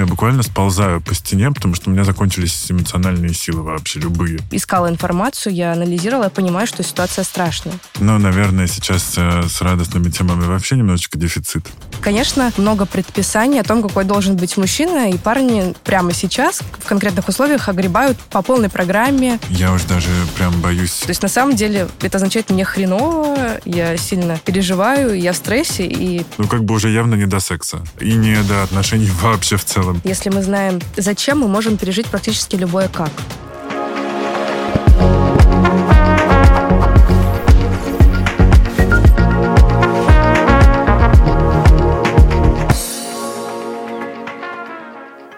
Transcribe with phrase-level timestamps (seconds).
[0.00, 4.38] Я буквально сползаю по стене, потому что у меня закончились эмоциональные силы вообще, любые.
[4.50, 7.74] Искала информацию, я анализировала, я понимаю, что ситуация страшная.
[7.98, 11.68] Но, наверное, сейчас э, с радостными темами вообще немножечко дефицит.
[12.00, 17.28] Конечно, много предписаний о том, какой должен быть мужчина, и парни прямо сейчас в конкретных
[17.28, 19.38] условиях огребают по полной программе.
[19.50, 21.00] Я уж даже прям боюсь.
[21.00, 25.84] То есть, на самом деле, это означает мне хреново, я сильно переживаю, я в стрессе,
[25.84, 26.24] и...
[26.38, 27.84] Ну, как бы уже явно не до секса.
[28.00, 29.89] И не до отношений вообще в целом.
[30.04, 33.10] Если мы знаем, зачем, мы можем пережить практически любое как.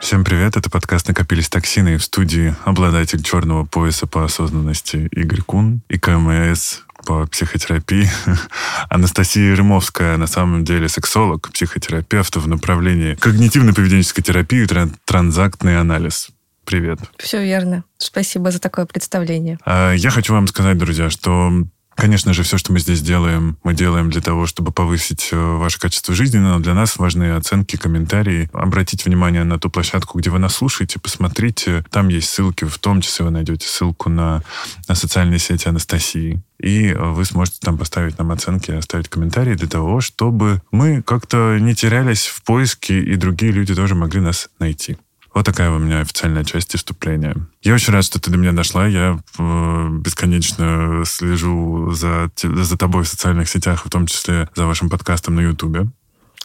[0.00, 5.80] Всем привет, это подкаст «Накопились токсины» в студии обладатель черного пояса по осознанности Игорь Кун
[5.88, 8.08] и КМС по психотерапии.
[8.88, 16.28] Анастасия Рымовская, на самом деле сексолог, психотерапевт в направлении когнитивно-поведенческой терапии и тран- транзактный анализ.
[16.64, 17.00] Привет.
[17.18, 17.84] Все верно.
[17.98, 19.58] Спасибо за такое представление.
[19.64, 21.50] А, Я хочу вам сказать, друзья, что
[21.94, 25.78] Конечно же, все, что мы здесь делаем, мы делаем для того, чтобы повысить э, ваше
[25.78, 28.48] качество жизни, но для нас важны оценки, комментарии.
[28.52, 31.84] Обратите внимание на ту площадку, где вы нас слушаете, посмотрите.
[31.90, 34.42] Там есть ссылки, в том числе вы найдете ссылку на,
[34.88, 36.42] на социальные сети Анастасии.
[36.58, 41.74] И вы сможете там поставить нам оценки, оставить комментарии для того, чтобы мы как-то не
[41.74, 44.96] терялись в поиске, и другие люди тоже могли нас найти.
[45.34, 47.34] Вот такая у меня официальная часть вступления.
[47.62, 48.86] Я очень рад, что ты до меня дошла.
[48.86, 54.90] Я э, бесконечно слежу за, за тобой в социальных сетях, в том числе за вашим
[54.90, 55.86] подкастом на Ютубе.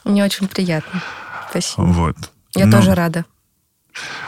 [0.06, 1.04] Мне очень приятно.
[1.50, 1.82] Спасибо.
[1.84, 2.16] Вот.
[2.56, 3.26] Я Но- тоже рада,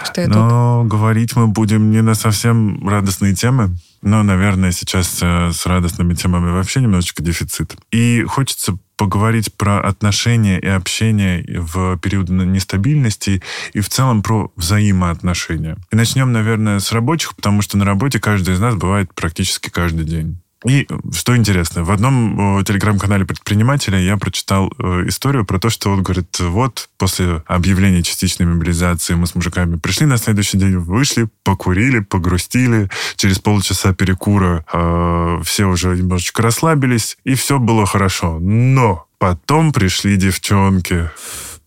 [0.03, 0.35] что я тут.
[0.35, 6.15] Но говорить мы будем не на совсем радостные темы, но, наверное, сейчас э, с радостными
[6.15, 7.75] темами вообще немножечко дефицит.
[7.91, 15.77] И хочется поговорить про отношения и общение в период нестабильности и в целом про взаимоотношения.
[15.89, 20.03] И начнем, наверное, с рабочих, потому что на работе каждый из нас бывает практически каждый
[20.03, 20.41] день.
[20.65, 25.89] И что интересно, в одном э, телеграм-канале предпринимателя я прочитал э, историю про то, что
[25.89, 31.29] он говорит, вот после объявления частичной мобилизации мы с мужиками пришли на следующий день, вышли,
[31.43, 38.37] покурили, погрустили, через полчаса перекура э, все уже немножечко расслабились, и все было хорошо.
[38.39, 41.09] Но потом пришли девчонки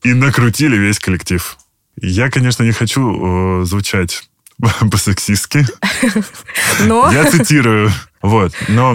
[0.02, 1.56] и накрутили весь коллектив.
[1.96, 4.28] Я, конечно, не хочу э, звучать
[4.90, 5.64] по-сексистски,
[6.86, 7.90] Но я цитирую.
[8.22, 8.52] Вот.
[8.68, 8.94] Но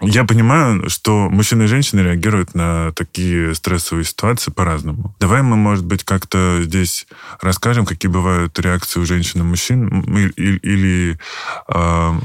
[0.00, 5.14] я понимаю, что мужчины и женщины реагируют на такие стрессовые ситуации по-разному.
[5.20, 7.06] Давай мы, может быть, как-то здесь
[7.40, 11.18] расскажем, какие бывают реакции у женщин и мужчин, м, и- и- или
[11.68, 12.18] а,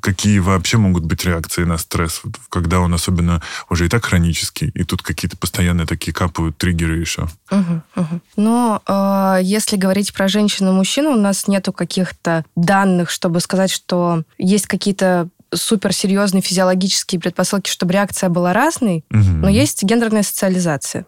[0.00, 4.84] какие вообще могут быть реакции на стресс, когда он особенно уже и так хронический, и
[4.84, 7.28] тут какие-то постоянные такие капают триггеры еще.
[7.50, 8.20] Мгм, мгм.
[8.36, 13.70] Но э, если говорить про женщину и мужчину, у нас нету каких-то данных, чтобы сказать,
[13.70, 19.40] что есть какие-то суперсерьезные физиологические предпосылки, чтобы реакция была разной, Мгм.
[19.42, 21.06] но есть гендерная социализация.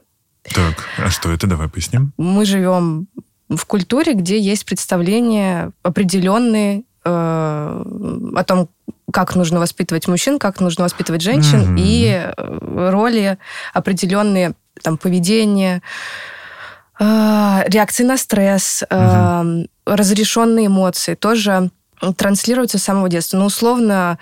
[0.55, 1.47] Так, а что это?
[1.47, 2.13] Давай поясним.
[2.17, 3.09] Мы живем
[3.49, 7.11] в культуре, где есть представления определенные э,
[8.37, 8.69] о том,
[9.13, 11.77] как нужно воспитывать мужчин, как нужно воспитывать женщин, Мгм.
[11.79, 13.39] и э, роли
[13.73, 15.83] определенные, там, поведение,
[16.99, 21.71] э, реакции на стресс, э, разрешенные эмоции тоже
[22.17, 23.39] транслируются с самого детства.
[23.39, 24.19] Ну, условно,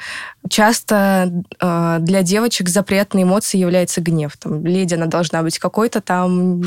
[0.49, 4.33] часто э, для девочек запретной эмоцией является гнев.
[4.39, 6.63] Там, леди, она должна быть какой-то там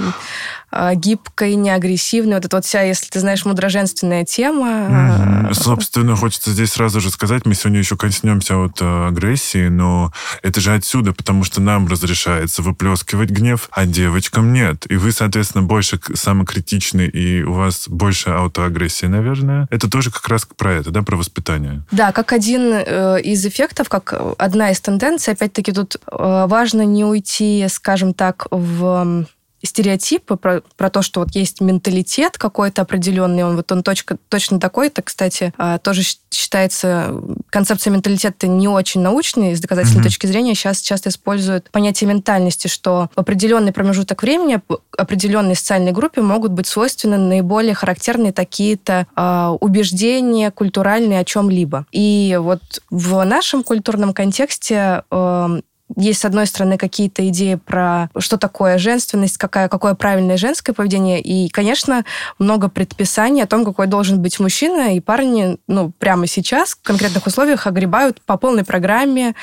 [0.72, 2.36] э, гибкой, неагрессивной.
[2.36, 5.50] Вот это вот вся, если ты знаешь, мудроженственная тема.
[5.50, 10.12] Э, Собственно, хочется здесь сразу же сказать, мы сегодня еще коснемся от агрессии, но
[10.42, 14.86] это же отсюда, потому что нам разрешается выплескивать гнев, а девочкам нет.
[14.90, 19.68] И вы, соответственно, больше самокритичны, и у вас больше аутоагрессии, наверное.
[19.70, 21.84] Это тоже как раз про это, да, про воспитание.
[21.92, 27.06] Да, как один э, из эффектов, как одна из тенденций, опять-таки тут э, важно не
[27.06, 29.26] уйти, скажем так, в
[29.64, 34.60] стереотипы про, про то, что вот есть менталитет какой-то определенный, он вот он точка, точно
[34.60, 37.14] такой, это, кстати, э, тоже считается,
[37.50, 40.04] концепция менталитета не очень научной, с доказательной Мгм.
[40.04, 44.60] точки зрения сейчас часто используют понятие ментальности, что в определенный промежуток времени
[44.98, 51.86] определенной социальной группе могут быть свойственны наиболее характерные такие-то э, убеждения культуральные о чем-либо.
[51.92, 55.62] И вот в нашем культурном контексте э,
[55.96, 61.22] есть, с одной стороны, какие-то идеи про что такое женственность, какая, какое правильное женское поведение.
[61.22, 62.04] И, конечно,
[62.40, 64.96] много предписаний о том, какой должен быть мужчина.
[64.96, 69.34] И парни, ну, прямо сейчас в конкретных условиях огребают по полной программе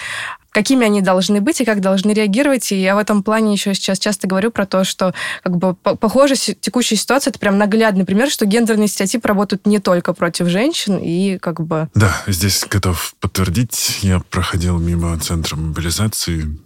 [0.54, 2.70] какими они должны быть и как должны реагировать.
[2.70, 5.12] И я в этом плане еще сейчас часто говорю про то, что
[5.42, 10.14] как бы похоже текущая ситуация это прям наглядный пример, что гендерные стереотипы работают не только
[10.14, 11.88] против женщин и как бы...
[11.94, 13.98] Да, здесь готов подтвердить.
[14.02, 16.56] Я проходил мимо центра мобилизации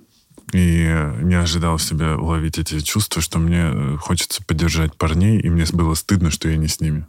[0.53, 5.65] и не ожидал в себе уловить эти чувства, что мне хочется поддержать парней, и мне
[5.73, 7.07] было стыдно, что я не с ними.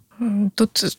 [0.55, 0.97] Тут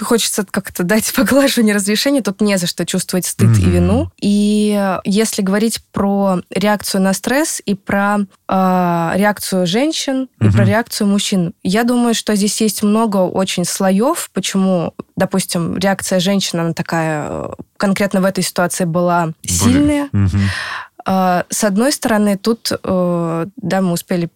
[0.00, 3.62] хочется как-то дать поглаживание разрешения, тут не за что чувствовать стыд mm-hmm.
[3.62, 4.10] и вину.
[4.20, 8.18] И если говорить про реакцию на стресс и про
[8.48, 10.48] э, реакцию женщин mm-hmm.
[10.48, 16.20] и про реакцию мужчин, я думаю, что здесь есть много очень слоев, почему, допустим, реакция
[16.20, 19.38] женщины, она такая конкретно в этой ситуации была Более.
[19.44, 20.08] сильная.
[20.12, 21.44] Mm-hmm.
[21.50, 24.30] С одной стороны, тут, э, да, мы успели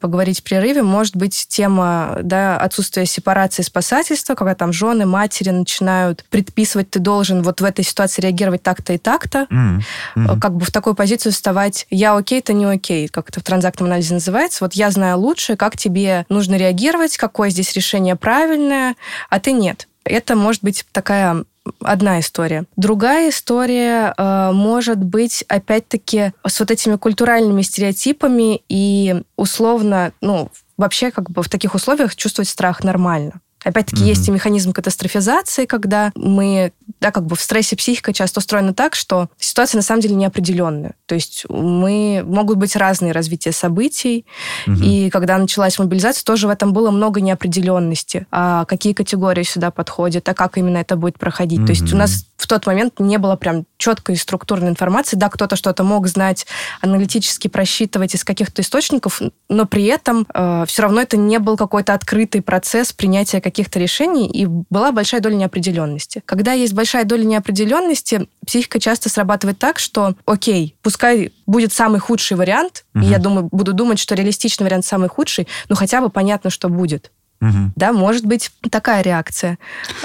[0.00, 6.24] поговорить в прерыве, может быть тема да, отсутствия сепарации спасательства, когда там жены, матери начинают
[6.30, 10.40] предписывать, ты должен вот в этой ситуации реагировать так-то и так-то, mm-hmm.
[10.40, 13.88] как бы в такую позицию вставать, я окей, ты не окей, как это в транзактном
[13.88, 18.94] анализе называется, вот я знаю лучше, как тебе нужно реагировать, какое здесь решение правильное,
[19.28, 19.87] а ты нет.
[20.08, 21.44] Это может быть такая
[21.80, 22.64] одна история.
[22.76, 31.10] Другая история э, может быть, опять-таки, с вот этими культуральными стереотипами и условно, ну, вообще
[31.10, 33.40] как бы в таких условиях чувствовать страх нормально.
[33.64, 34.08] Опять-таки, mm-hmm.
[34.08, 38.94] есть и механизм катастрофизации, когда мы, да, как бы в стрессе психика часто устроена так,
[38.94, 40.94] что ситуация на самом деле неопределенная.
[41.06, 44.26] То есть мы могут быть разные развития событий,
[44.66, 44.84] mm-hmm.
[44.84, 48.26] и когда началась мобилизация, тоже в этом было много неопределенности.
[48.30, 51.60] А какие категории сюда подходят, а как именно это будет проходить.
[51.60, 51.66] Mm-hmm.
[51.66, 55.16] То есть у нас в тот момент не было прям четкой структурной информации.
[55.16, 56.46] Да, кто-то что-то мог знать,
[56.80, 61.94] аналитически просчитывать из каких-то источников, но при этом э, все равно это не был какой-то
[61.94, 66.22] открытый процесс принятия каких-то решений, и была большая доля неопределенности.
[66.26, 72.36] Когда есть большая доля неопределенности, психика часто срабатывает так, что, окей, пускай будет самый худший
[72.36, 73.04] вариант, угу.
[73.04, 76.68] и я думаю, буду думать, что реалистичный вариант самый худший, но хотя бы понятно, что
[76.68, 77.12] будет.
[77.40, 77.72] Угу.
[77.76, 79.58] Да, может быть такая реакция.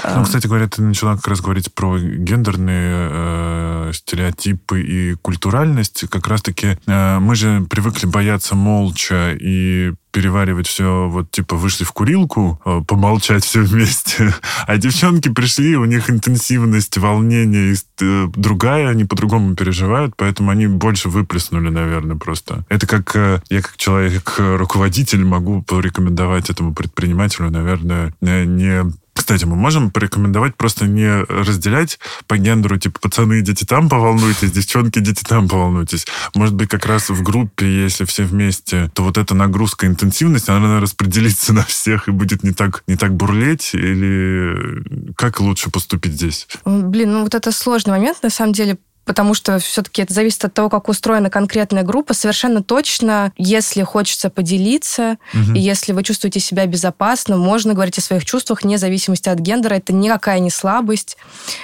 [0.04, 0.24] Ну, а.
[0.24, 6.08] кстати говоря, ты начала как раз говорить про гендерные э, стереотипы и культуральность.
[6.10, 11.90] Как раз-таки э, мы же привыкли бояться молча и переваривать все, вот типа вышли в
[11.90, 14.32] курилку, э, помолчать все вместе,
[14.66, 21.08] а девчонки пришли, у них интенсивность, волнение э, другая, они по-другому переживают, поэтому они больше
[21.08, 22.64] выплеснули, наверное, просто.
[22.68, 28.84] Это как э, я как человек-руководитель могу порекомендовать этому предпринимателю, наверное, не
[29.24, 34.98] кстати, мы можем порекомендовать просто не разделять по гендеру, типа, пацаны, идите там поволнуйтесь, девчонки,
[34.98, 36.04] идите там поволнуйтесь.
[36.34, 40.78] Может быть, как раз в группе, если все вместе, то вот эта нагрузка, интенсивность, она
[40.78, 46.46] распределится на всех и будет не так, не так бурлеть, или как лучше поступить здесь?
[46.66, 50.54] Блин, ну вот это сложный момент, на самом деле, потому что все-таки это зависит от
[50.54, 52.14] того, как устроена конкретная группа.
[52.14, 55.52] Совершенно точно, если хочется поделиться, угу.
[55.54, 59.74] и если вы чувствуете себя безопасно, можно говорить о своих чувствах вне зависимости от гендера.
[59.74, 61.16] Это никакая не слабость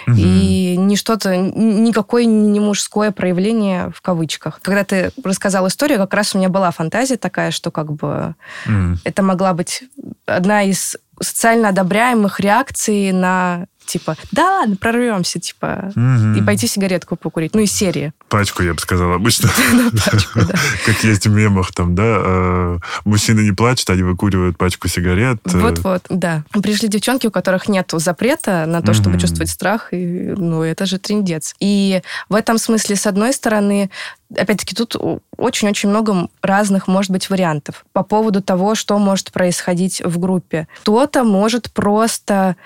[0.06, 0.16] угу.
[0.16, 4.60] и не что-то, никакое не мужское проявление в кавычках.
[4.62, 8.34] Когда ты рассказал историю, как раз у меня была фантазия такая, что как бы
[8.66, 8.98] угу.
[9.04, 9.84] это могла быть
[10.26, 16.38] одна из социально одобряемых реакций на типа, да ладно, прорвемся, типа, угу.
[16.38, 17.54] и пойти сигаретку покурить.
[17.54, 18.12] Ну, и серии.
[18.28, 19.50] Пачку, я бы сказал, обычно.
[20.86, 25.38] Как есть в мемах там, да, э, мужчины не плачут, они выкуривают пачку сигарет.
[25.46, 25.58] Э.
[25.58, 26.44] Вот-вот, да.
[26.62, 30.98] Пришли девчонки, у которых нет запрета на то, чтобы чувствовать страх, и, ну, это же
[30.98, 31.54] трендец.
[31.60, 33.90] И в этом смысле, с одной стороны,
[34.36, 34.96] опять-таки, тут
[35.36, 40.68] очень-очень много разных, может быть, вариантов по поводу того, что может происходить в группе.
[40.82, 42.56] Кто-то может просто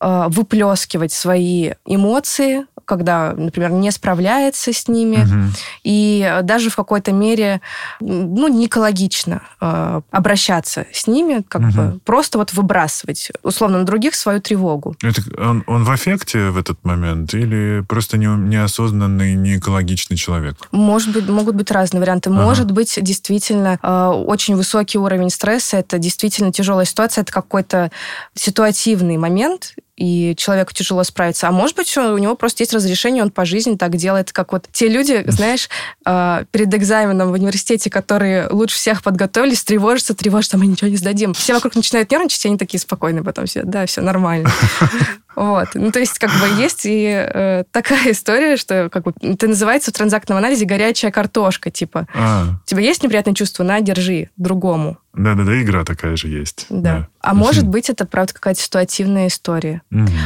[0.00, 5.52] выплескивать свои эмоции, когда, например, не справляется с ними, угу.
[5.84, 7.60] и даже в какой-то мере,
[8.00, 11.70] ну, не экологично э, обращаться с ними, как угу.
[11.72, 14.94] бы просто вот выбрасывать, условно, на других свою тревогу.
[15.02, 20.56] Это он, он в эффекте в этот момент или просто не, неосознанный, не экологичный человек?
[20.70, 22.30] Может быть, могут быть разные варианты.
[22.30, 22.40] Ага.
[22.40, 27.90] Может быть, действительно, э, очень высокий уровень стресса, это действительно тяжелая ситуация, это какой-то
[28.34, 31.48] ситуативный момент, и человеку тяжело справиться.
[31.48, 34.66] А может быть, у него просто есть разрешение, он по жизни так делает, как вот
[34.72, 35.68] те люди, знаешь,
[36.04, 41.34] а, перед экзаменом в университете, которые лучше всех подготовились, тревожатся, тревожатся, мы ничего не сдадим.
[41.34, 44.50] Все вокруг начинают нервничать, и они такие спокойные потом все, да, все нормально.
[45.36, 45.68] Вот.
[45.74, 49.90] Ну, то есть, как бы есть и э, такая история, что как бы это называется
[49.90, 52.08] в транзактном анализе горячая картошка, типа.
[52.14, 52.56] А.
[52.64, 54.98] У тебя есть неприятное чувство, на, держи другому.
[55.12, 56.66] Да-да-да, игра такая же есть.
[56.68, 56.80] Да.
[56.80, 57.08] да.
[57.20, 59.82] А может быть, это, правда, какая-то ситуативная история.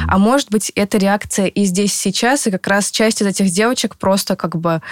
[0.08, 3.96] А может быть, это реакция и здесь, сейчас, и как раз часть из этих девочек
[3.96, 4.82] просто как бы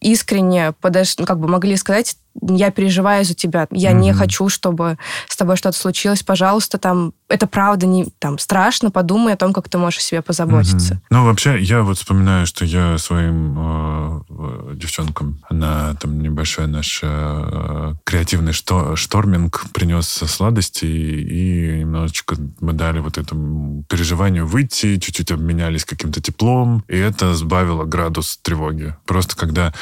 [0.00, 1.16] искренне подош...
[1.18, 3.94] ну, как бы могли сказать, я переживаю за тебя, я mm-hmm.
[3.94, 4.98] не хочу, чтобы
[5.28, 9.68] с тобой что-то случилось, пожалуйста, там, это правда не там страшно, подумай о том, как
[9.68, 10.94] ты можешь о себе позаботиться.
[10.94, 11.06] Mm-hmm.
[11.10, 17.94] Ну, вообще, я вот вспоминаю, что я своим э, девчонкам на там небольшой наш э,
[18.04, 25.30] креативный што- шторминг принес сладости, и, и немножечко мы дали вот этому переживанию выйти, чуть-чуть
[25.30, 28.94] обменялись каким-то теплом, и это сбавило градус тревоги.
[29.06, 29.72] Просто когда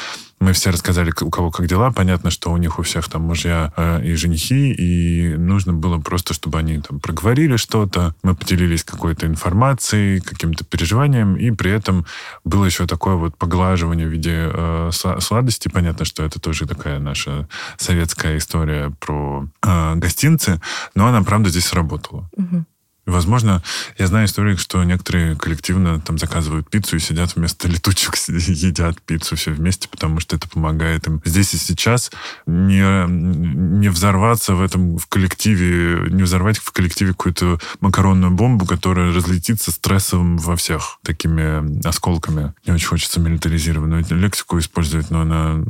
[0.45, 1.91] мы все рассказали, у кого как дела.
[1.91, 6.35] Понятно, что у них у всех там мужья э, и женихи, и нужно было просто,
[6.35, 8.13] чтобы они там проговорили что-то.
[8.21, 12.05] Мы поделились какой-то информацией, каким-то переживанием, и при этом
[12.43, 15.67] было еще такое вот поглаживание в виде э, сладости.
[15.67, 17.47] Понятно, что это тоже такая наша
[17.77, 20.61] советская история про э, гостинцы,
[20.93, 22.29] но она, правда, здесь сработала.
[22.37, 22.65] Угу.
[23.05, 23.61] Возможно,
[23.97, 29.35] я знаю историю, что некоторые коллективно там заказывают пиццу и сидят вместо летучек, едят пиццу
[29.35, 32.11] все вместе, потому что это помогает им здесь и сейчас
[32.47, 39.13] не, не взорваться в этом в коллективе, не взорвать в коллективе какую-то макаронную бомбу, которая
[39.13, 42.53] разлетится стрессовым во всех такими осколками.
[42.65, 45.63] Не очень хочется милитаризированную лексику использовать, но она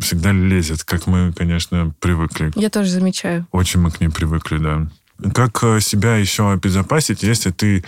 [0.00, 2.50] всегда лезет, как мы, конечно, привыкли.
[2.54, 3.46] Я тоже замечаю.
[3.52, 4.88] Очень мы к ней привыкли, да.
[5.34, 7.84] Как э, себя еще обезопасить, если ты,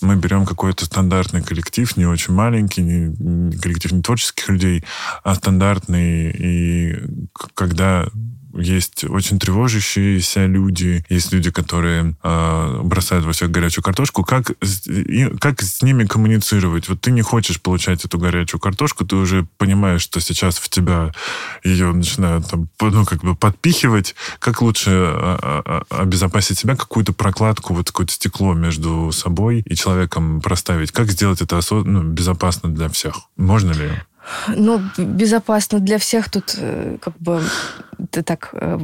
[0.00, 4.84] мы берем какой-то стандартный коллектив, не очень маленький, не, коллектив не творческих людей,
[5.22, 6.98] а стандартный, и
[7.54, 8.08] когда
[8.54, 14.24] есть очень тревожащиеся люди, есть люди, которые э, бросают во всех горячую картошку.
[14.24, 14.50] Как,
[14.86, 16.88] и, как с ними коммуницировать?
[16.88, 21.12] Вот ты не хочешь получать эту горячую картошку, ты уже понимаешь, что сейчас в тебя
[21.64, 24.14] ее начинают там, ну, как бы подпихивать.
[24.38, 30.40] Как лучше а, а, обезопасить себя, какую-то прокладку, вот какое-то стекло между собой и человеком
[30.40, 30.92] проставить?
[30.92, 33.22] Как сделать это осо- ну, безопасно для всех?
[33.36, 33.90] Можно ли?
[34.48, 37.42] Ну, безопасно для всех тут э, как бы
[38.10, 38.78] ты так э,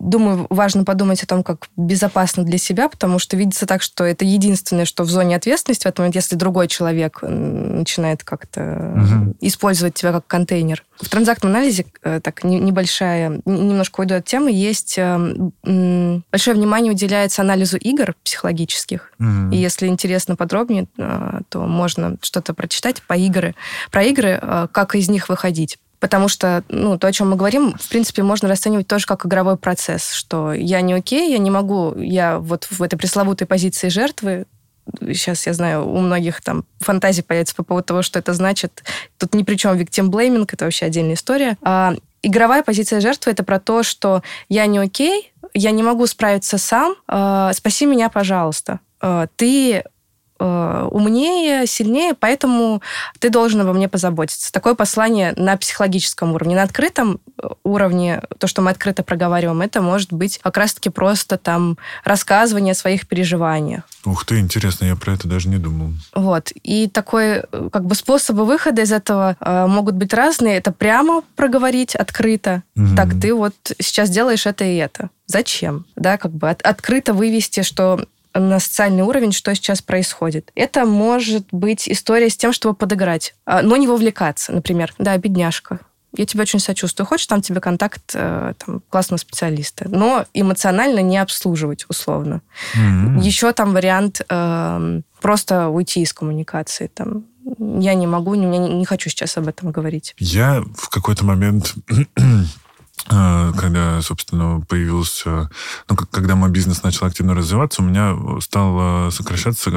[0.00, 4.24] думаю, важно подумать о том, как безопасно для себя, потому что видится так, что это
[4.24, 9.36] единственное, что в зоне ответственности в этот момент, если другой человек начинает как-то угу.
[9.40, 10.84] использовать тебя как контейнер.
[11.00, 15.50] В транзактном анализе, э, так, небольшая, немножко уйду от темы, есть э,
[16.32, 19.12] большое внимание уделяется анализу игр психологических.
[19.18, 19.52] Угу.
[19.52, 23.54] И если интересно подробнее, э, то можно что-то прочитать по игры,
[23.90, 25.78] про игры, как из них выходить.
[26.00, 29.56] Потому что, ну, то, о чем мы говорим, в принципе, можно расценивать тоже как игровой
[29.56, 34.46] процесс, что я не окей, я не могу, я вот в этой пресловутой позиции жертвы,
[35.08, 38.82] сейчас я знаю, у многих там фантазии появится по поводу того, что это значит.
[39.18, 41.56] Тут ни при чем blaming, это вообще отдельная история.
[41.62, 46.58] А игровая позиция жертвы это про то, что я не окей, я не могу справиться
[46.58, 48.80] сам, э, спаси меня, пожалуйста.
[49.02, 49.84] Э, ты
[50.42, 52.80] Э, умнее, сильнее, поэтому
[53.18, 54.50] ты должен обо мне позаботиться.
[54.50, 56.56] Такое послание на психологическом уровне.
[56.56, 61.36] На открытом э, уровне, то, что мы открыто проговариваем, это может быть как раз-таки просто
[61.36, 63.82] там рассказывание о своих переживаниях.
[64.06, 65.92] Ух ты, интересно, я про это даже не думал.
[66.14, 66.52] Вот.
[66.62, 70.56] И такой, э, как бы, способы выхода из этого э, могут быть разные.
[70.56, 72.62] Это прямо проговорить открыто.
[72.76, 72.96] Угу.
[72.96, 75.10] Так, ты вот сейчас делаешь это и это.
[75.26, 75.84] Зачем?
[75.96, 80.50] Да, как бы от, открыто вывести, что на социальный уровень, что сейчас происходит.
[80.54, 84.94] Это может быть история с тем, чтобы подыграть, а, но не вовлекаться, например.
[84.98, 85.80] Да, бедняжка,
[86.16, 87.06] я тебе очень сочувствую.
[87.06, 92.42] Хочешь там тебе контакт э, там, классного специалиста, но эмоционально не обслуживать, условно.
[92.76, 93.20] Mm-hmm.
[93.20, 96.88] Еще там вариант э, просто уйти из коммуникации.
[96.88, 97.26] Там,
[97.58, 100.14] я не могу, не, не хочу сейчас об этом говорить.
[100.18, 101.74] Я в какой-то момент
[103.06, 105.50] когда, собственно, появился,
[105.88, 109.70] ну, когда мой бизнес начал активно развиваться, у меня стал сокращаться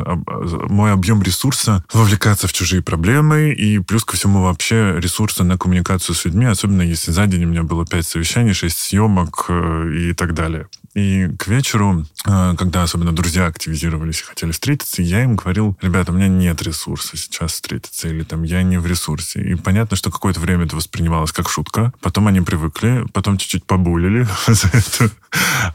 [0.69, 6.15] мой объем ресурса, вовлекаться в чужие проблемы, и плюс ко всему вообще ресурса на коммуникацию
[6.15, 10.13] с людьми, особенно если за день у меня было пять совещаний, шесть съемок э, и
[10.13, 10.67] так далее.
[10.93, 16.11] И к вечеру, э, когда особенно друзья активизировались и хотели встретиться, я им говорил, ребята,
[16.11, 19.41] у меня нет ресурса сейчас встретиться, или там я не в ресурсе.
[19.41, 21.93] И понятно, что какое-то время это воспринималось как шутка.
[22.01, 25.11] Потом они привыкли, потом чуть-чуть побулили за это.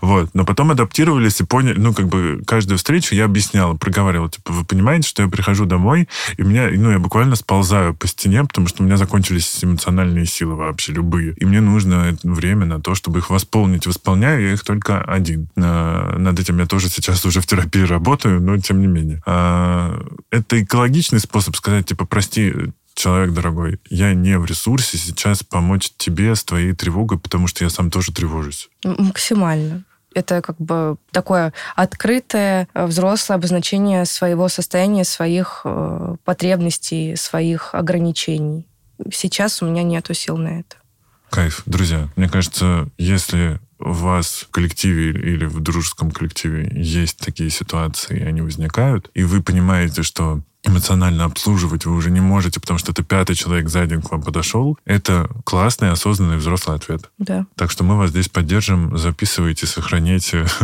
[0.01, 0.31] Вот.
[0.35, 4.65] Но потом адаптировались и поняли, ну, как бы каждую встречу я объяснял, проговаривал, типа, вы
[4.65, 8.83] понимаете, что я прихожу домой, и меня, ну, я буквально сползаю по стене, потому что
[8.83, 11.33] у меня закончились эмоциональные силы вообще, любые.
[11.35, 13.87] И мне нужно время на то, чтобы их восполнить.
[13.87, 15.49] Восполняю я их только один.
[15.57, 19.23] Над этим я тоже сейчас уже в терапии работаю, но тем не менее.
[19.27, 22.53] А, это экологичный способ сказать, типа, прости,
[22.99, 27.71] человек дорогой, я не в ресурсе сейчас помочь тебе с твоей тревогой, потому что я
[27.71, 28.69] сам тоже тревожусь.
[28.85, 29.85] Максимально.
[30.15, 38.67] Это как бы такое открытое, э, взрослое обозначение своего состояния, своих э, потребностей, своих ограничений.
[39.13, 40.77] Сейчас у меня нету сил на это.
[41.31, 41.63] Кайф.
[41.67, 48.19] Друзья, мне кажется, если у вас в коллективе или в дружеском коллективе есть такие ситуации,
[48.19, 52.93] и они возникают, и вы понимаете, что эмоционально обслуживать вы уже не можете, потому что
[52.93, 57.11] это пятый человек за день к вам подошел, это классный, осознанный взрослый ответ.
[57.19, 57.47] Да.
[57.55, 60.47] Так что мы вас здесь поддержим, записывайте, сохраняйте.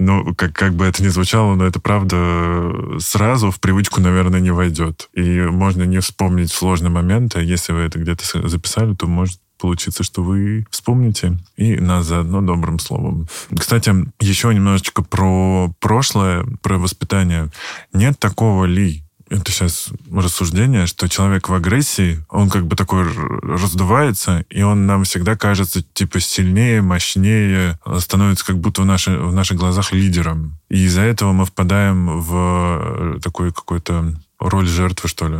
[0.00, 4.52] Ну, как, как бы это ни звучало, но это правда сразу в привычку, наверное, не
[4.52, 5.08] войдет.
[5.12, 10.02] И можно не вспомнить сложный момент, а если вы это где-то записали, то может получится,
[10.02, 13.28] что вы вспомните и нас заодно добрым словом.
[13.56, 17.50] Кстати, еще немножечко про прошлое, про воспитание.
[17.92, 23.04] Нет такого ли, это сейчас рассуждение, что человек в агрессии, он как бы такой
[23.42, 29.32] раздувается, и он нам всегда кажется типа сильнее, мощнее, становится как будто в, наши, в
[29.32, 30.58] наших глазах лидером.
[30.70, 35.38] И из-за этого мы впадаем в такой какой-то роль жертвы, что ли?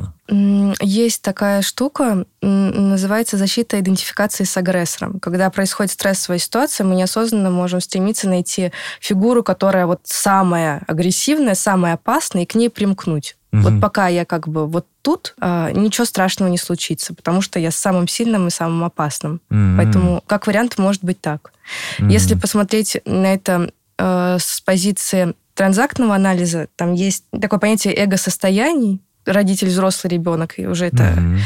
[0.81, 5.21] Есть такая штука, называется защита идентификации с агрессором.
[5.21, 11.95] Когда происходит стрессовая ситуация, мы неосознанно можем стремиться найти фигуру, которая вот самая агрессивная, самая
[11.95, 13.37] опасная, и к ней примкнуть.
[13.53, 13.63] Угу.
[13.63, 17.71] Вот пока я как бы вот тут, а, ничего страшного не случится, потому что я
[17.71, 19.41] самым сильным и самым опасным.
[19.51, 19.77] Угу.
[19.77, 21.53] Поэтому как вариант может быть так.
[21.99, 22.09] Угу.
[22.09, 29.67] Если посмотреть на это э, с позиции транзактного анализа, там есть такое понятие эго-состояний, родитель,
[29.67, 31.39] взрослый ребенок, и уже это mm-hmm.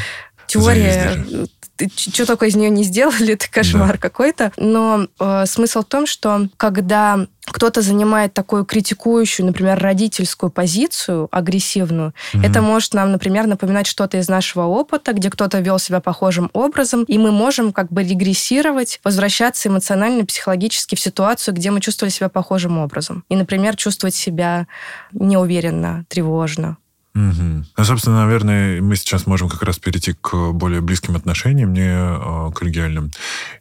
[0.53, 1.25] Теория
[1.95, 3.97] что только из нее не сделали, это кошмар да.
[3.97, 4.51] какой-то.
[4.57, 12.13] Но э, смысл в том, что когда кто-то занимает такую критикующую, например, родительскую позицию, агрессивную,
[12.33, 12.45] mm-hmm.
[12.45, 17.03] это может нам, например, напоминать что-то из нашего опыта, где кто-то вел себя похожим образом,
[17.03, 22.29] и мы можем как бы регрессировать, возвращаться эмоционально, психологически в ситуацию, где мы чувствовали себя
[22.29, 23.25] похожим образом.
[23.27, 24.67] И, например, чувствовать себя
[25.11, 26.77] неуверенно, тревожно.
[27.15, 27.65] Угу.
[27.77, 32.51] Ну, собственно, наверное, мы сейчас можем как раз перейти к более близким отношениям, не э,
[32.55, 33.11] коллегиальным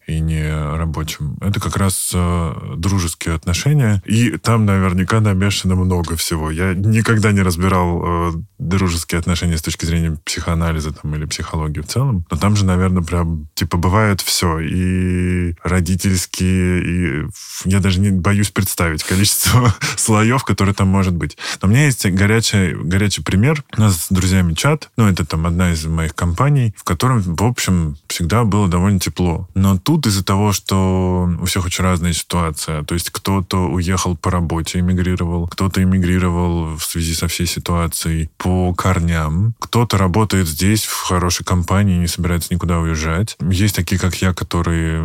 [0.07, 1.37] и не рабочим.
[1.43, 4.03] Это как раз э, дружеские отношения.
[4.07, 6.51] И там наверняка намешано много всего.
[6.51, 11.87] Я никогда не разбирал э, дружеские отношения с точки зрения психоанализа там, или психологии в
[11.87, 12.25] целом.
[12.31, 14.61] Но там же, наверное, прям, типа, бывает все.
[14.61, 17.27] И родительские, и
[17.67, 21.37] я даже не боюсь представить количество слоев, которые там может быть.
[21.61, 23.65] Но у меня есть горячий, горячий пример пример.
[23.77, 27.43] У нас с друзьями чат, ну, это там одна из моих компаний, в котором, в
[27.43, 29.49] общем, всегда было довольно тепло.
[29.55, 34.31] Но тут из-за того, что у всех очень разная ситуация, то есть кто-то уехал по
[34.31, 41.03] работе, эмигрировал, кто-то эмигрировал в связи со всей ситуацией по корням, кто-то работает здесь, в
[41.03, 43.37] хорошей компании, не собирается никуда уезжать.
[43.41, 45.03] Есть такие, как я, которые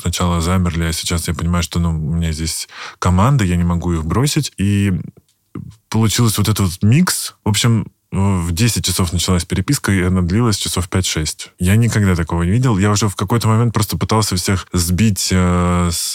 [0.00, 3.92] сначала замерли, а сейчас я понимаю, что ну, у меня здесь команда, я не могу
[3.92, 4.52] их бросить.
[4.58, 4.92] И
[5.88, 7.34] получилось вот этот микс.
[7.44, 11.50] В общем, в 10 часов началась переписка, и она длилась часов 5-6.
[11.58, 12.76] Я никогда такого не видел.
[12.78, 16.14] Я уже в какой-то момент просто пытался всех сбить э, с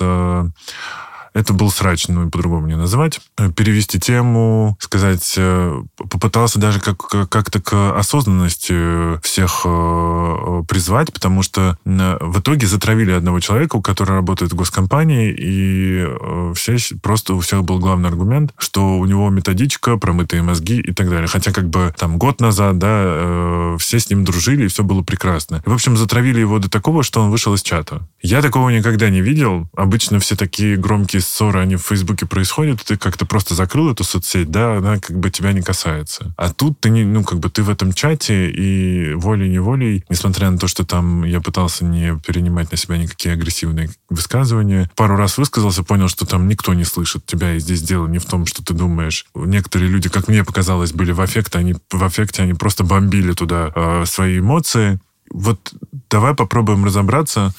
[1.38, 3.22] это был срач, ну, по-другому не называть.
[3.56, 6.98] Перевести тему, сказать, э, попытался даже как,
[7.30, 14.52] как-то к осознанности всех э, призвать, потому что в итоге затравили одного человека, который работает
[14.52, 19.98] в госкомпании, и э, все просто у всех был главный аргумент, что у него методичка,
[19.98, 21.28] промытые мозги и так далее.
[21.28, 25.62] Хотя как бы там год назад, да, все с ним дружили, и все было прекрасно.
[25.66, 28.08] И, в общем, затравили его до такого, что он вышел из чата.
[28.24, 29.70] Я такого никогда не видел.
[29.76, 34.50] Обычно все такие громкие ссоры, они в Фейсбуке происходят, ты как-то просто закрыл эту соцсеть,
[34.50, 36.34] да, она как бы тебя не касается.
[36.38, 40.58] А тут ты не, ну, как бы ты в этом чате, и волей-неволей, несмотря на
[40.58, 45.84] то, что там я пытался не перенимать на себя никакие агрессивные высказывания, пару раз высказался,
[45.84, 48.74] понял, что там никто не слышит тебя, и здесь дело не в том, что ты
[48.74, 49.26] думаешь.
[49.36, 53.72] Некоторые люди, как мне показалось, были в аффекте, они в аффекте, они просто бомбили туда
[53.76, 55.00] э, свои эмоции.
[55.30, 55.74] Вот
[56.10, 57.54] давай попробуем разобраться,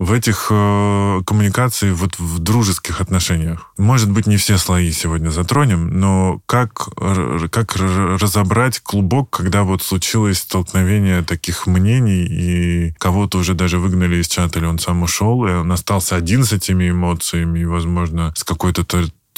[0.00, 3.70] в этих э, коммуникациях, вот в дружеских отношениях.
[3.76, 6.88] Может быть, не все слои сегодня затронем, но как,
[7.50, 14.28] как разобрать клубок, когда вот случилось столкновение таких мнений, и кого-то уже даже выгнали из
[14.28, 18.42] чата, или он сам ушел, и он остался один с этими эмоциями, и, возможно, с
[18.42, 18.84] какой-то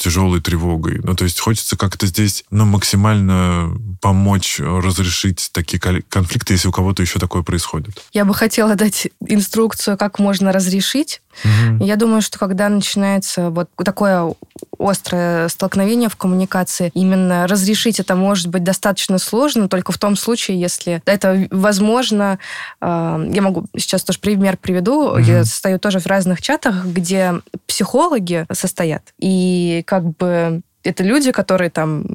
[0.03, 0.99] тяжелой тревогой.
[1.01, 7.01] Ну, то есть хочется как-то здесь, ну, максимально помочь разрешить такие конфликты, если у кого-то
[7.01, 8.03] еще такое происходит.
[8.11, 11.21] Я бы хотела дать инструкцию, как можно разрешить.
[11.43, 11.85] Угу.
[11.85, 14.33] Я думаю, что когда начинается вот такое
[14.79, 20.59] острое столкновение в коммуникации, именно разрешить это может быть достаточно сложно, только в том случае,
[20.59, 22.39] если это возможно.
[22.81, 25.11] Э, я могу сейчас тоже пример приведу.
[25.11, 25.19] Угу.
[25.19, 27.33] Я состою тоже в разных чатах, где
[27.67, 29.13] психологи состоят.
[29.19, 32.05] И как бы это люди, которые там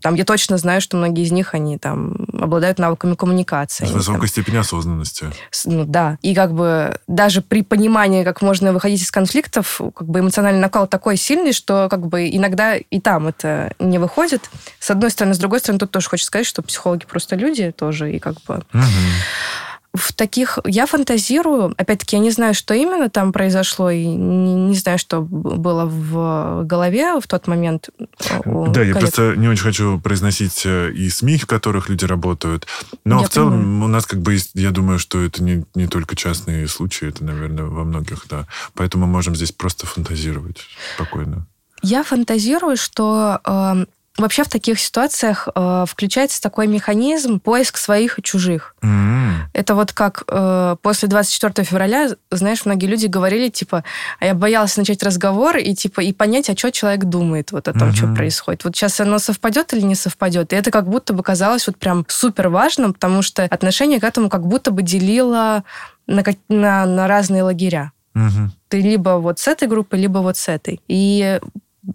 [0.00, 3.84] там я точно знаю, что многие из них, они там обладают навыками коммуникации.
[3.84, 5.26] С высокой там, степенью осознанности.
[5.64, 6.18] Ну да.
[6.22, 10.86] И как бы даже при понимании, как можно выходить из конфликтов, как бы эмоциональный накал
[10.86, 14.50] такой сильный, что как бы иногда и там это не выходит.
[14.78, 15.34] С одной стороны.
[15.34, 18.12] С другой стороны, тут тоже хочется сказать, что психологи просто люди тоже.
[18.12, 18.62] И как бы...
[18.72, 18.82] Угу
[19.98, 20.58] в таких...
[20.64, 25.20] Я фантазирую, опять-таки, я не знаю, что именно там произошло, и не, не знаю, что
[25.20, 27.90] было в голове в тот момент.
[27.98, 28.94] Да, коллег.
[28.94, 32.66] я просто не очень хочу произносить э, и СМИ, в которых люди работают.
[33.04, 33.84] Но я в целом понимаю.
[33.84, 34.50] у нас как бы есть...
[34.54, 38.46] Я думаю, что это не, не только частные случаи, это, наверное, во многих, да.
[38.74, 40.62] Поэтому мы можем здесь просто фантазировать
[40.94, 41.46] спокойно.
[41.82, 43.84] Я фантазирую, что э,
[44.18, 48.74] Вообще в таких ситуациях э, включается такой механизм поиск своих и чужих.
[48.82, 49.32] Mm-hmm.
[49.52, 53.84] Это вот как э, после 24 февраля, знаешь, многие люди говорили, типа,
[54.18, 57.72] а я боялась начать разговор и, типа, и понять, а что человек думает вот о
[57.72, 57.94] том, mm-hmm.
[57.94, 58.64] что происходит.
[58.64, 60.52] Вот сейчас оно совпадет или не совпадет.
[60.52, 64.28] И это как будто бы казалось вот прям супер важным, потому что отношение к этому
[64.28, 65.62] как будто бы делило
[66.08, 67.92] на, на, на разные лагеря.
[68.16, 68.50] Угу.
[68.68, 70.80] Ты либо вот с этой группой, либо вот с этой.
[70.88, 71.38] И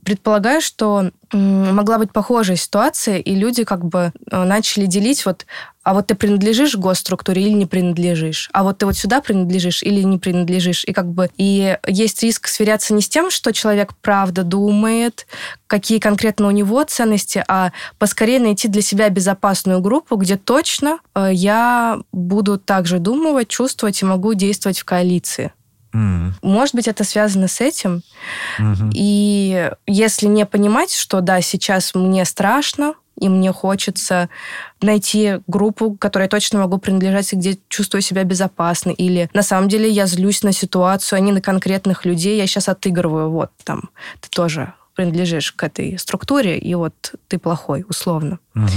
[0.03, 5.45] предполагаю, что могла быть похожая ситуация, и люди как бы э, начали делить вот,
[5.83, 10.01] а вот ты принадлежишь госструктуре или не принадлежишь, а вот ты вот сюда принадлежишь или
[10.01, 14.43] не принадлежишь, и как бы и есть риск сверяться не с тем, что человек правда
[14.43, 15.27] думает,
[15.67, 21.29] какие конкретно у него ценности, а поскорее найти для себя безопасную группу, где точно э,
[21.33, 25.51] я буду также думать, чувствовать и могу действовать в коалиции.
[25.93, 26.33] Mm.
[26.41, 28.01] Может быть, это связано с этим.
[28.59, 28.91] Mm-hmm.
[28.93, 34.27] И если не понимать, что да, сейчас мне страшно, и мне хочется
[34.81, 38.89] найти группу, которой я точно могу принадлежать, где чувствую себя безопасно.
[38.89, 42.37] Или на самом деле я злюсь на ситуацию, а не на конкретных людей.
[42.37, 43.29] Я сейчас отыгрываю.
[43.29, 48.39] Вот там ты тоже принадлежишь к этой структуре, и вот ты плохой, условно.
[48.55, 48.69] Угу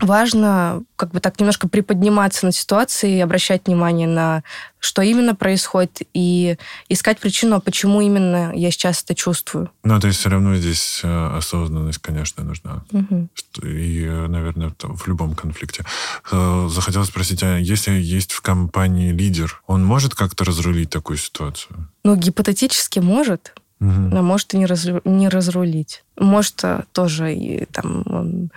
[0.00, 4.42] важно как бы так немножко приподниматься на ситуации обращать внимание на
[4.78, 6.56] что именно происходит и
[6.88, 9.70] искать причину, почему именно я сейчас это чувствую.
[9.82, 12.84] Ну, то есть все равно здесь э, осознанность, конечно, нужна.
[12.92, 13.28] Угу.
[13.64, 15.84] И, э, наверное, в любом конфликте.
[16.30, 21.88] Э, захотелось спросить, а если есть в компании лидер, он может как-то разрулить такую ситуацию?
[22.04, 23.54] Ну, гипотетически может.
[23.80, 23.90] Угу.
[23.90, 25.00] Но может и не, разру...
[25.04, 26.04] не разрулить.
[26.16, 28.50] Может тоже и, там он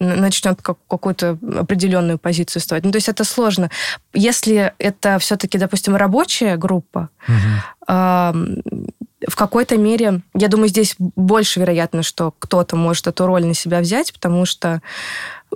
[0.00, 2.84] начнет как, какую-то определенную позицию ставить.
[2.84, 3.70] Ну, то есть это сложно.
[4.12, 7.36] Если это все-таки, допустим, рабочая группа, угу.
[7.88, 8.32] э,
[9.26, 13.80] в какой-то мере, я думаю, здесь больше вероятно, что кто-то может эту роль на себя
[13.80, 14.80] взять, потому что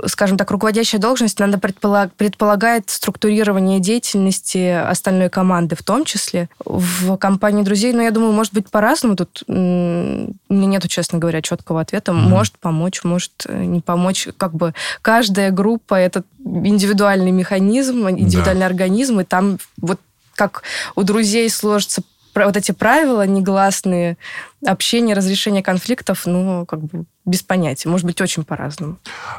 [0.07, 6.49] скажем так, руководящая должность, она предполагает структурирование деятельности остальной команды в том числе.
[6.65, 9.17] В компании друзей, ну, я думаю, может быть по-разному.
[9.17, 12.13] Тут у меня нету, честно говоря, четкого ответа.
[12.13, 12.29] Mm-hmm.
[12.29, 14.29] Может помочь, может э, не помочь.
[14.37, 18.67] Как бы каждая группа— это индивидуальный механизм, индивидуальный да.
[18.67, 20.01] организм, и там вот
[20.35, 20.63] как
[20.95, 22.03] у друзей сложится
[22.35, 24.17] вот эти правила негласные,
[24.65, 27.89] общение, разрешение конфликтов, ну, как бы без понятия.
[27.89, 28.99] Может быть, очень по-разному.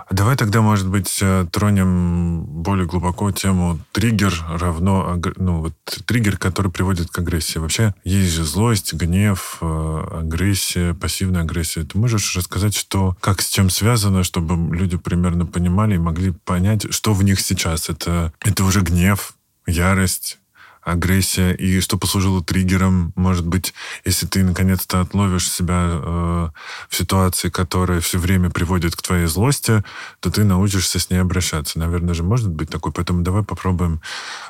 [0.10, 5.20] Давай тогда, может быть, э, тронем более глубоко тему триггер равно...
[5.36, 5.74] Ну, вот
[6.06, 7.60] триггер, который приводит к агрессии.
[7.60, 11.84] Вообще, есть же злость, гнев, э, агрессия, пассивная агрессия.
[11.84, 16.94] Ты можешь рассказать, что, как с чем связано, чтобы люди примерно понимали и могли понять,
[16.94, 17.90] что в них сейчас?
[17.90, 19.34] Это, это уже гнев,
[19.68, 20.40] ярость,
[20.84, 23.74] агрессия, и что послужило триггером, может быть,
[24.06, 26.50] если ты наконец-то отловишь себя э,
[26.90, 29.84] в ситуации, которая все время приводит к твоей злости,
[30.20, 31.80] то ты научишься с ней обращаться.
[31.80, 34.02] Наверное же может быть такой, поэтому давай попробуем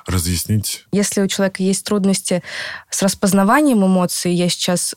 [0.05, 0.85] разъяснить.
[0.91, 2.43] Если у человека есть трудности
[2.89, 4.95] с распознаванием эмоций, я сейчас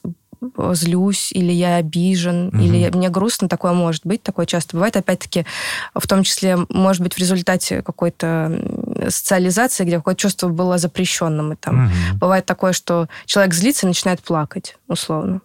[0.72, 2.58] злюсь, или я обижен, угу.
[2.58, 4.96] или мне грустно, такое может быть, такое часто бывает.
[4.96, 5.46] Опять-таки,
[5.94, 8.60] в том числе, может быть, в результате какой-то
[9.08, 11.52] социализации, где какое-то чувство было запрещенным.
[11.52, 12.18] И там угу.
[12.20, 15.40] бывает такое, что человек злится и начинает плакать, условно.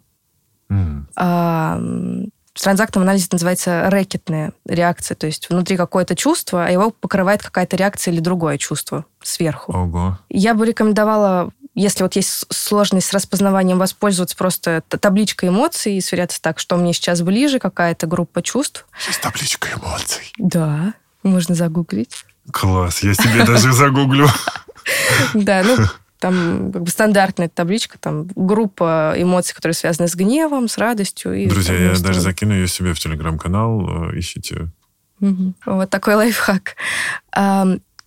[0.70, 1.06] Угу.
[1.16, 1.80] А,
[2.54, 7.42] в транзактном анализе это называется рэкетная реакция, то есть внутри какое-то чувство, а его покрывает
[7.42, 9.72] какая-то реакция или другое чувство сверху.
[9.72, 10.20] Ого.
[10.30, 16.42] Я бы рекомендовала если вот есть сложность с распознаванием, воспользоваться просто табличкой эмоций и сверяться
[16.42, 18.86] так, что мне сейчас ближе, какая-то группа чувств.
[19.08, 20.34] Есть табличка эмоций?
[20.38, 22.26] Да, можно загуглить.
[22.52, 24.28] Класс, я себе даже загуглю.
[25.36, 25.78] Да, ну,
[26.18, 31.36] Там как бы стандартная табличка, там группа эмоций, которые связаны с гневом, с радостью.
[31.36, 34.70] И Друзья, я даже закину ее себе в телеграм-канал, э, ищите.
[35.20, 35.54] Угу.
[35.66, 36.76] Вот такой лайфхак.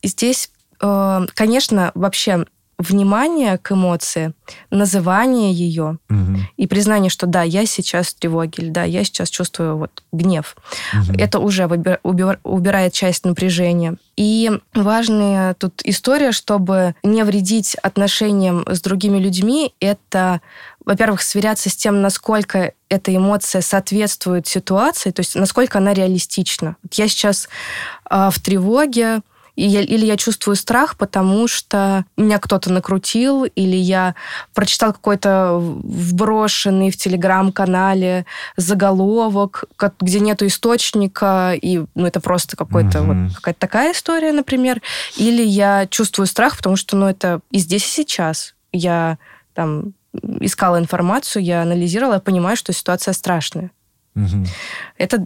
[0.03, 0.51] Здесь,
[0.81, 2.45] э, конечно, вообще
[2.79, 4.33] внимание к эмоции,
[4.71, 6.39] называние ее угу.
[6.57, 10.57] и признание, что да, я сейчас в тревоге, или да, я сейчас чувствую вот гнев.
[10.93, 11.19] Угу.
[11.19, 13.97] Это уже убирает часть напряжения.
[14.17, 20.41] И важная тут история, чтобы не вредить отношениям с другими людьми, это
[20.85, 26.77] во-первых, сверяться с тем, насколько эта эмоция соответствует ситуации, то есть насколько она реалистична.
[26.83, 27.49] Вот я сейчас
[28.11, 29.21] э, в тревоге,
[29.57, 34.15] я, или я чувствую страх, потому что меня кто-то накрутил, или я
[34.53, 39.65] прочитал какой-то вброшенный в телеграм-канале заголовок,
[40.01, 43.27] где нету источника, и ну, это просто какой-то mm-hmm.
[43.27, 44.83] вот, какая-то такая история, например.
[45.17, 48.55] Или я чувствую страх, потому что ну, это и здесь, и сейчас.
[48.73, 49.19] Я
[49.55, 49.95] там
[50.41, 53.71] искала информацию, я анализировала, я понимаю, что ситуация страшная.
[54.17, 54.47] Угу.
[54.97, 55.25] Это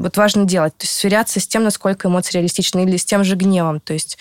[0.00, 3.36] вот важно делать, то есть сверяться с тем, насколько эмоции реалистичны, или с тем же
[3.36, 3.80] гневом.
[3.80, 4.18] То есть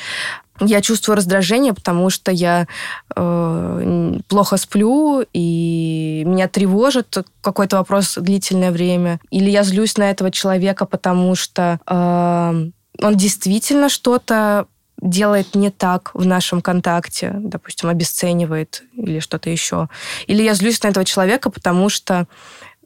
[0.60, 2.68] я чувствую раздражение, потому что я
[3.16, 9.20] э, плохо сплю, и меня тревожит какой-то вопрос длительное время.
[9.30, 12.70] Или я злюсь на этого человека, потому что э,
[13.02, 14.68] он действительно что-то
[15.02, 19.88] делает не так в нашем контакте, допустим, обесценивает или что-то еще.
[20.28, 22.28] Или я злюсь на этого человека, потому что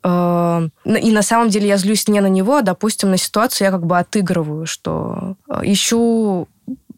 [0.03, 3.71] Э, и на самом деле я злюсь не на него, а, допустим, на ситуацию я
[3.71, 6.47] как бы отыгрываю, что ищу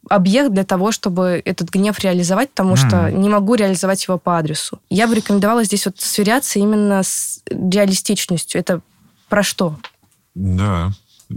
[0.09, 2.77] объект для того, чтобы этот гнев реализовать, потому mm.
[2.77, 4.79] что не могу реализовать его по адресу.
[4.89, 8.61] Я бы рекомендовала здесь вот сверяться именно с реалистичностью.
[8.61, 8.81] Это
[9.29, 9.77] про что?
[10.35, 10.91] Да,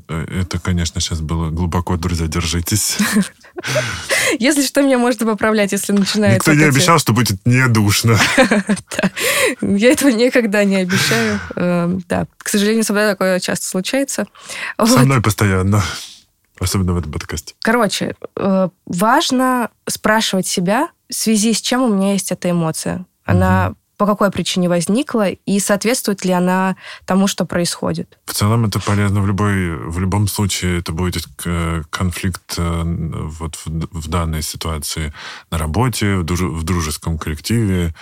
[0.08, 2.98] Э, это, конечно, сейчас было глубоко, друзья, держитесь.
[4.38, 6.50] Если что, меня можно поправлять, если начинается...
[6.50, 8.18] Никто не обещал, что будет не душно.
[9.60, 11.40] Я этого никогда не обещаю.
[11.56, 14.26] Эм, да, к сожалению, со мной такое часто случается.
[14.76, 15.82] Со мной постоянно.
[16.60, 17.54] Особенно в этом подкасте.
[17.62, 23.06] Короче, э, важно спрашивать себя, в связи с чем у меня есть эта эмоция.
[23.24, 28.18] Она по какой причине возникла и соответствует ли она тому, что происходит.
[28.24, 31.26] В целом это полезно в любой в любом случае это будет
[31.90, 35.12] конфликт э, вот в, в данной ситуации
[35.50, 37.92] на работе, в, друж, в дружеском коллективе,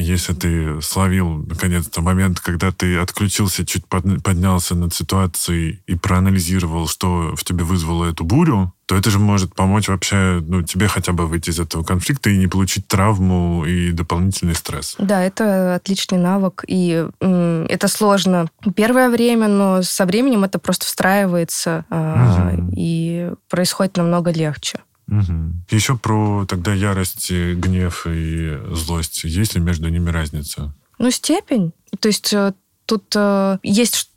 [0.00, 7.34] если ты словил, наконец-то, момент, когда ты отключился, чуть поднялся над ситуацией и проанализировал, что
[7.34, 11.26] в тебе вызвало эту бурю, то это же может помочь вообще ну, тебе хотя бы
[11.26, 14.94] выйти из этого конфликта и не получить травму и дополнительный стресс.
[14.98, 21.84] Да, это отличный навык, и это сложно первое время, но со временем это просто встраивается,
[21.90, 22.72] угу.
[22.76, 24.80] и происходит намного легче.
[25.08, 25.52] Угу.
[25.70, 29.24] Еще про тогда ярость, гнев и злость.
[29.24, 30.74] Есть ли между ними разница?
[30.98, 31.72] Ну, степень.
[32.00, 32.54] То есть э,
[32.86, 34.10] тут э, есть...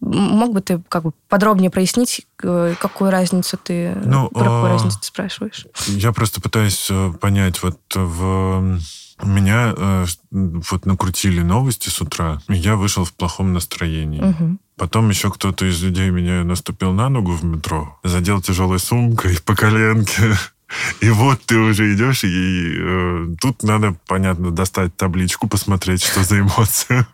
[0.00, 3.94] Мог бы ты как бы подробнее прояснить, э, какую разницу ты...
[4.04, 4.68] Ну, про какую а...
[4.68, 5.66] разницу ты спрашиваешь?
[5.86, 8.78] Я просто пытаюсь э, понять, вот в...
[9.24, 14.20] Меня э, вот накрутили новости с утра, и я вышел в плохом настроении.
[14.20, 14.58] Угу.
[14.78, 19.54] Потом еще кто-то из людей меня наступил на ногу в метро, задел тяжелой сумкой по
[19.54, 20.36] коленке.
[21.00, 26.40] И вот ты уже идешь, и э, тут надо, понятно, достать табличку, посмотреть, что за
[26.40, 27.06] эмоция.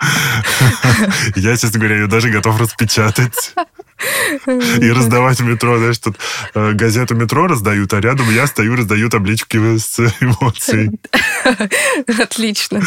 [1.36, 3.54] Я, честно говоря, ее даже готов распечатать.
[4.80, 6.16] И раздавать в метро, знаешь, тут
[6.54, 10.98] э, газету метро раздают, а рядом я стою, раздаю таблички с эмоцией.
[12.20, 12.82] Отлично.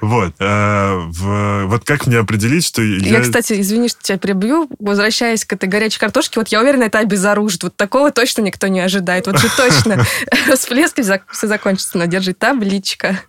[0.00, 0.34] Вот.
[0.38, 2.96] Э, вот как мне определить, что я...
[2.98, 6.98] Я, кстати, извини, что тебя прибью, возвращаясь к этой горячей картошке, вот я уверена, это
[6.98, 7.62] обезоружит.
[7.62, 9.26] Вот такого точно никто не ожидает.
[9.26, 10.04] Вот же точно
[10.54, 13.20] всплески все закончится, но держи табличка.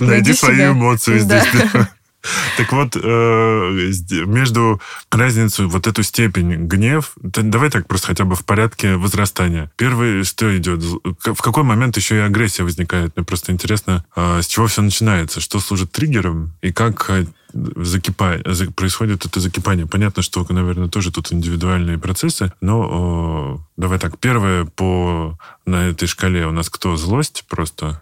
[0.00, 1.44] Найди свою эмоцию здесь.
[2.56, 3.92] Так вот, э,
[4.26, 4.80] между
[5.10, 9.70] разницей, вот эту степень гнев, давай так просто хотя бы в порядке возрастания.
[9.76, 10.82] Первый, что идет?
[10.82, 13.16] В какой момент еще и агрессия возникает?
[13.16, 18.46] Мне просто интересно, а, с чего все начинается, что служит триггером и как э, закипает,
[18.76, 19.86] происходит это закипание.
[19.86, 26.46] Понятно, что, наверное, тоже тут индивидуальные процессы, но давай так, первое по на этой шкале
[26.46, 26.96] у нас кто?
[26.96, 28.00] Злость просто?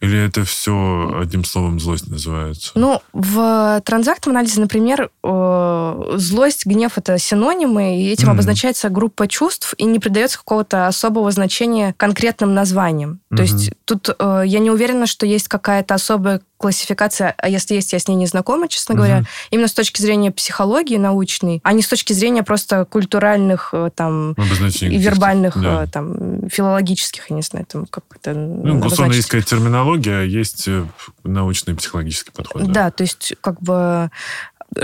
[0.00, 2.72] Или это все одним словом злость называется?
[2.74, 8.32] Ну, в транзактном анализе, например, злость, гнев— это синонимы, и этим mm-hmm.
[8.32, 13.20] обозначается группа чувств, и не придается какого-то особого значения конкретным названиям.
[13.30, 13.36] Mm-hmm.
[13.36, 17.92] То есть тут э, я не уверена, что есть какая-то особая классификация, а если есть,
[17.92, 19.26] я с ней не знакома, честно говоря, угу.
[19.50, 24.32] именно с точки зрения психологии научной, а не с точки зрения просто культуральных э, там
[24.32, 25.84] и вербальных да.
[25.84, 30.22] Э, там филологических, я не знаю, там как это Ну, условно, есть какая-то терминология, а
[30.22, 30.86] есть э,
[31.22, 32.62] научный психологический подход.
[32.62, 34.10] Да, да то есть как бы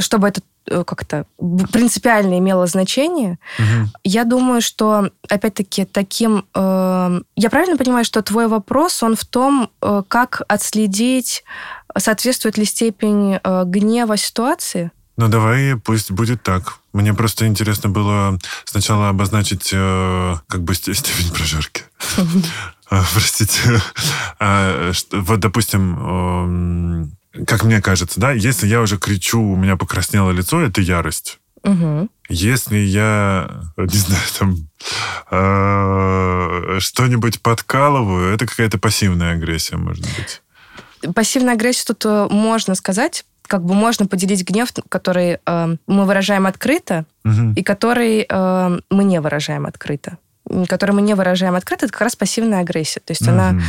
[0.00, 1.26] чтобы это Э, как-то
[1.72, 3.38] принципиально имело значение.
[3.58, 3.90] Угу.
[4.04, 6.44] Я думаю, что, опять-таки, таким...
[6.54, 11.44] Э, я правильно понимаю, что твой вопрос, он в том, э, как отследить,
[11.96, 14.90] соответствует ли степень э, гнева ситуации?
[15.16, 16.78] Ну, давай, пусть будет так.
[16.92, 21.82] Мне просто интересно было сначала обозначить э, как бы степень прожарки.
[22.88, 23.82] Простите.
[24.42, 27.12] А, вот, допустим,
[27.46, 31.38] как мне кажется, да, если я уже кричу, у меня покраснело лицо, это ярость.
[31.62, 32.08] Угу.
[32.28, 34.56] Если я, не знаю, там
[35.30, 40.42] э, что-нибудь подкалываю, это какая-то пассивная агрессия, может быть.
[41.14, 46.46] Пассивная агрессия тут э, можно сказать, как бы можно поделить гнев, который э, мы выражаем
[46.46, 47.52] открыто, угу.
[47.56, 50.18] и который э, мы не выражаем открыто
[50.68, 53.00] которую мы не выражаем открыто, это как раз пассивная агрессия.
[53.00, 53.62] То есть mm она,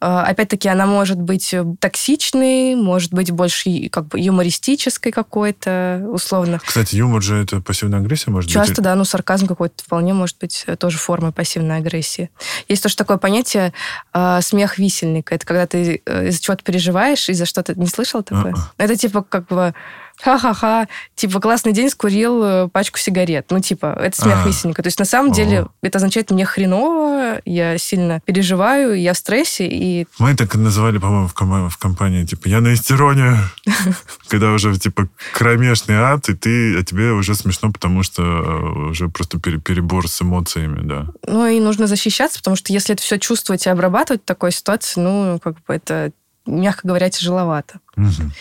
[0.00, 6.60] э, опять-таки, она может быть токсичной, может быть больше как бы юмористической какой-то, условно.
[6.64, 8.68] Кстати, юмор же это пассивная агрессия, может Часто, быть?
[8.68, 12.30] Часто, да, ну сарказм какой-то вполне может быть э, тоже формой пассивной агрессии.
[12.68, 13.72] Есть тоже такое понятие
[14.14, 15.34] э, смех висельника.
[15.34, 17.78] Это когда ты э, из-за чего-то переживаешь, из-за что-то...
[17.78, 18.52] Не слышал такое?
[18.52, 18.60] Uh-uh.
[18.78, 19.74] Это типа как бы
[20.20, 23.46] ха-ха-ха, типа, классный день, скурил э, пачку сигарет.
[23.50, 24.48] Ну, типа, это смех а.
[24.48, 24.82] висельника.
[24.82, 29.68] То есть, на самом деле, это означает, мне хреново, я сильно переживаю, я в стрессе,
[29.68, 30.06] и...
[30.18, 33.36] Мы так называли, по-моему, в, ком- в компании, типа, я на истероне,
[34.28, 39.08] когда уже, типа, кромешный ад, и ты, а тебе уже смешно, потому что э, уже
[39.08, 41.06] просто перебор с эмоциями, да.
[41.26, 45.00] Ну, и нужно защищаться, потому что если это все чувствовать и обрабатывать в такой ситуации,
[45.00, 46.12] ну, как бы это
[46.48, 47.74] мягко говоря, тяжеловато.
[47.96, 48.32] Угу.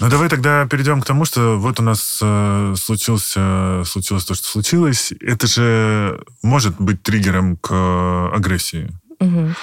[0.00, 4.46] Ну, давай тогда перейдем к тому, что вот у нас э, случился, случилось то, что
[4.46, 5.12] случилось.
[5.20, 8.90] Это же может быть триггером к э, агрессии.
[9.20, 9.54] Угу.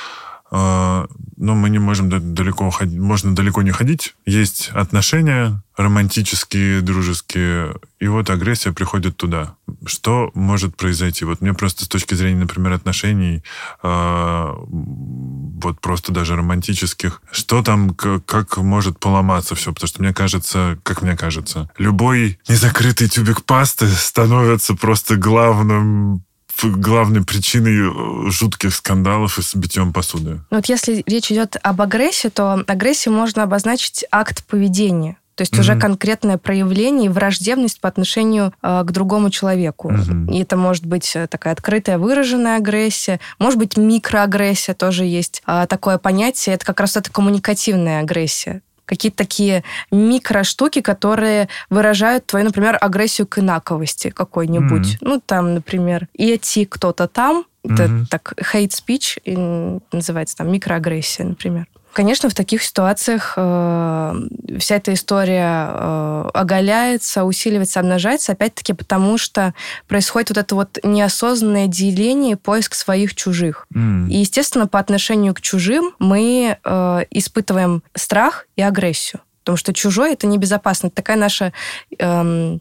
[0.51, 4.15] А, но мы не можем далеко ходить, можно далеко не ходить.
[4.25, 9.55] Есть отношения романтические, дружеские, и вот агрессия приходит туда.
[9.85, 11.25] Что может произойти?
[11.25, 13.43] Вот мне просто с точки зрения, например, отношений,
[13.83, 19.73] э, вот просто даже романтических, что там, как может поломаться все?
[19.73, 26.23] Потому что мне кажется, как мне кажется, любой незакрытый тюбик пасты становится просто главным
[26.63, 30.41] главной причиной э, жутких скандалов и с битьем посуды.
[30.49, 35.17] Ну вот если речь идет об агрессии, то агрессию можно обозначить акт поведения.
[35.35, 35.59] То есть mm-hmm.
[35.59, 39.91] уже конкретное проявление и враждебность по отношению э, к другому человеку.
[39.91, 40.33] Mm-hmm.
[40.33, 45.65] И это может быть э, такая открытая выраженная агрессия, может быть микроагрессия тоже есть э,
[45.67, 46.55] такое понятие.
[46.55, 53.39] Это как раз это коммуникативная агрессия какие-то такие микроштуки, которые выражают твою, например, агрессию к
[53.39, 54.95] инаковости какой-нибудь.
[54.95, 54.97] Mm-hmm.
[55.01, 58.05] Ну, там, например, идти кто-то там, это mm-hmm.
[58.09, 61.67] так hate speech называется, там, микроагрессия, например.
[61.95, 64.13] Конечно, в таких ситуациях э,
[64.59, 69.53] вся эта история э, оголяется, усиливается, обнажается, опять-таки потому, что
[69.87, 73.65] происходит вот это вот неосознанное деление, поиск своих чужих.
[73.73, 74.09] Mm.
[74.09, 79.21] И, естественно, по отношению к чужим мы э, испытываем страх и агрессию.
[79.45, 80.87] Потому что чужой это небезопасно.
[80.87, 81.53] Это такая наша
[81.97, 82.57] э,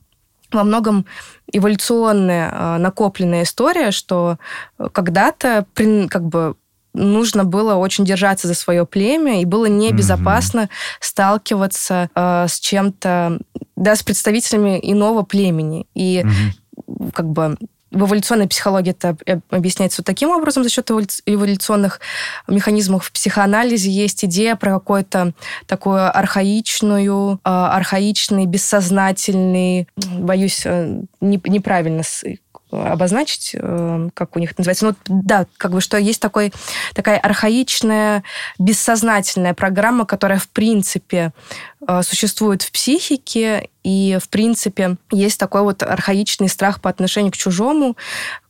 [0.52, 1.06] во многом
[1.52, 4.38] эволюционная э, накопленная история, что
[4.92, 5.66] когда-то
[6.08, 6.54] как бы
[6.94, 10.98] нужно было очень держаться за свое племя, и было небезопасно mm-hmm.
[11.00, 13.38] сталкиваться э, с чем-то,
[13.76, 15.86] да, с представителями иного племени.
[15.94, 17.12] И mm-hmm.
[17.12, 17.56] как бы
[17.94, 19.16] в эволюционной психологии это
[19.50, 22.00] объясняется вот таким образом за счет эволюционных
[22.48, 23.06] механизмов.
[23.06, 25.32] В психоанализе есть идея про какую-то
[25.66, 32.02] такую архаичную, а, архаичный, бессознательный, боюсь э, неправильно
[32.82, 34.86] обозначить, э, как у них называется.
[34.86, 36.52] Ну, да, как бы что есть такой,
[36.94, 38.22] такая архаичная,
[38.58, 41.32] бессознательная программа, которая, в принципе,
[41.86, 47.36] э, существует в психике, и, в принципе, есть такой вот архаичный страх по отношению к
[47.36, 47.96] чужому,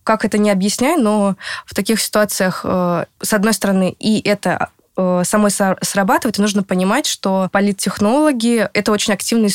[0.03, 4.69] как это не объясняю, но в таких ситуациях, э, с одной стороны, и это
[5.25, 9.49] самой срабатывает, и нужно понимать, что политтехнологи это очень активно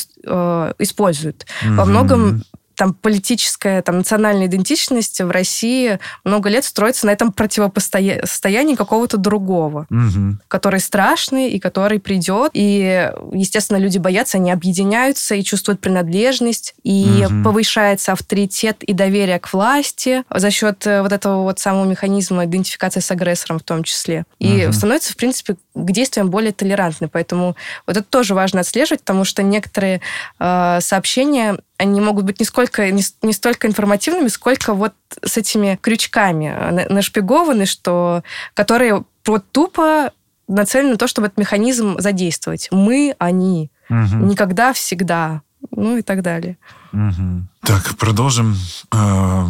[0.80, 1.46] используют.
[1.64, 1.76] Mm-hmm.
[1.76, 2.44] Во многом
[2.80, 9.86] там политическая, там национальная идентичность в России много лет строится на этом противопостоянии какого-то другого,
[9.89, 10.38] угу.
[10.48, 12.52] который страшный и который придет.
[12.54, 17.44] И, естественно, люди боятся, они объединяются и чувствуют принадлежность, и угу.
[17.44, 23.02] повышается авторитет и доверие к власти за счет э, вот этого вот самого механизма идентификации
[23.02, 24.23] с агрессором в том числе.
[24.40, 24.71] И угу.
[24.71, 27.10] становится, в принципе, к действиям более толерантны.
[27.10, 30.00] Поэтому вот это тоже важно отслеживать, потому что некоторые
[30.40, 35.80] э, сообщения они могут быть не, сколько, не, не столько информативными, сколько вот с этими
[35.82, 38.21] крючками э, нашпигованы, что,
[38.54, 40.12] которые вот тупо
[40.50, 42.67] нацелены на то, чтобы этот механизм задействовать.
[42.71, 43.71] Мы, они.
[43.90, 44.25] Угу.
[44.25, 45.42] Никогда, всегда.
[45.71, 46.58] Ну и так далее.
[46.92, 47.48] Угу.
[47.62, 48.56] Так, продолжим
[48.92, 49.48] э,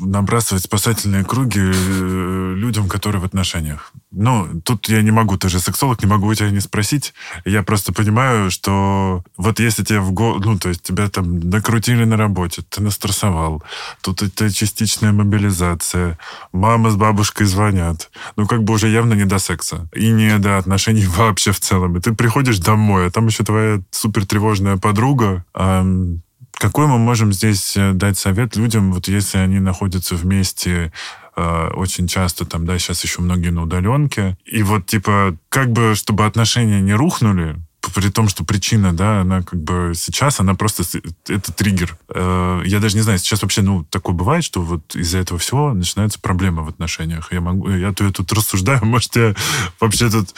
[0.00, 3.92] набрасывать спасательные круги э, людям, которые в отношениях.
[4.12, 7.12] Ну, тут я не могу, ты же сексолог, не могу у тебя не спросить.
[7.44, 10.38] Я просто понимаю, что вот если тебе в го...
[10.42, 13.62] ну, то есть тебя там накрутили на работе, ты настрессовал,
[14.00, 16.18] тут это частичная мобилизация,
[16.52, 20.56] мама с бабушкой звонят, ну, как бы уже явно не до секса и не до
[20.56, 21.96] отношений вообще в целом.
[21.96, 26.21] И ты приходишь домой, а там еще твоя супер тревожная подруга, эм,
[26.62, 30.92] какой мы можем здесь э, дать совет людям, вот если они находятся вместе
[31.34, 35.96] э, очень часто, там, да, сейчас еще многие на удаленке, и вот, типа, как бы,
[35.96, 37.56] чтобы отношения не рухнули,
[37.96, 40.84] при том, что причина, да, она как бы сейчас, она просто,
[41.26, 41.98] это триггер.
[42.14, 45.74] Э, я даже не знаю, сейчас вообще, ну, такое бывает, что вот из-за этого всего
[45.74, 47.32] начинаются проблемы в отношениях.
[47.32, 49.34] Я могу, я, я тут рассуждаю, может, я
[49.80, 50.32] вообще тут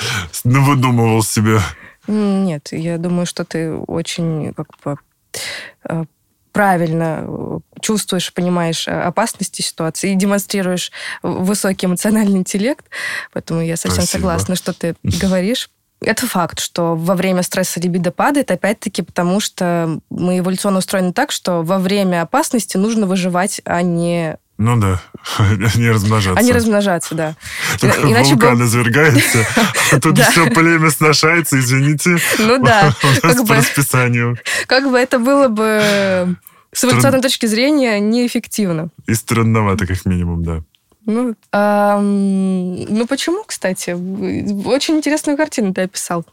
[0.44, 1.60] ну, выдумывал себе.
[2.06, 4.96] Нет, я думаю, что ты очень как бы
[5.88, 6.04] Э,
[6.54, 10.92] правильно э, чувствуешь, понимаешь э, опасности ситуации и демонстрируешь
[11.22, 12.86] высокий эмоциональный интеллект.
[13.32, 14.20] Поэтому я совсем Спасибо.
[14.20, 15.68] согласна, что ты говоришь.
[16.00, 21.32] Это факт, что во время стресса либидо падает, опять-таки, потому что мы эволюционно устроены так,
[21.32, 25.00] что во время опасности нужно выживать, а не ну да,
[25.38, 26.38] они размножаться.
[26.38, 27.34] Они размножаться, да.
[27.82, 28.64] Иначе вулкан бы...
[28.64, 29.46] извергается,
[29.92, 32.18] а тут все племя сношается, извините.
[32.38, 32.94] Ну да.
[33.22, 34.38] Как бы, по расписанию.
[34.66, 36.36] Как бы это было бы
[36.72, 38.88] с эволюционной точки зрения неэффективно.
[39.06, 40.62] И странновато, как минимум, да.
[41.06, 43.90] Ну, эм, ну почему, кстати?
[44.66, 46.24] Очень интересную картину ты описал.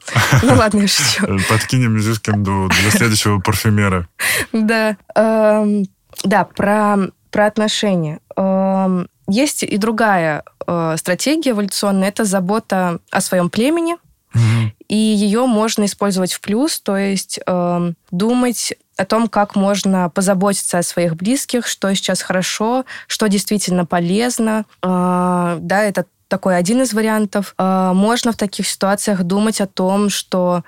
[0.44, 1.28] Ну ладно, я шучу.
[1.50, 4.08] Подкинем Зюскинду для следующего парфюмера.
[4.54, 4.98] Да.
[5.16, 5.86] Эм,
[6.24, 8.20] да, про про отношения.
[8.36, 13.94] Эм, есть и другая э, стратегия эволюционная, это забота о своем племени,
[14.34, 14.72] угу.
[14.88, 20.78] и ее можно использовать в плюс, то есть эм, думать о том, как можно позаботиться
[20.78, 24.66] о своих близких, что сейчас хорошо, что действительно полезно.
[24.84, 27.56] Э, да, это такой один из вариантов.
[27.58, 30.64] Э, можно в таких ситуациях думать о том, что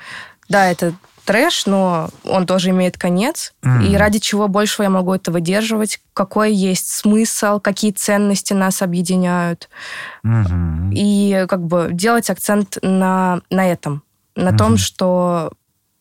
[0.49, 0.93] да, это
[1.25, 3.53] трэш, но он тоже имеет конец.
[3.63, 3.87] Mm.
[3.87, 5.99] И ради чего большего я могу это выдерживать?
[6.13, 7.59] Какой есть смысл?
[7.59, 9.69] Какие ценности нас объединяют?
[10.25, 10.93] Mm-hmm.
[10.93, 14.03] И как бы делать акцент на, на этом.
[14.35, 14.57] На mm-hmm.
[14.57, 15.51] том, что,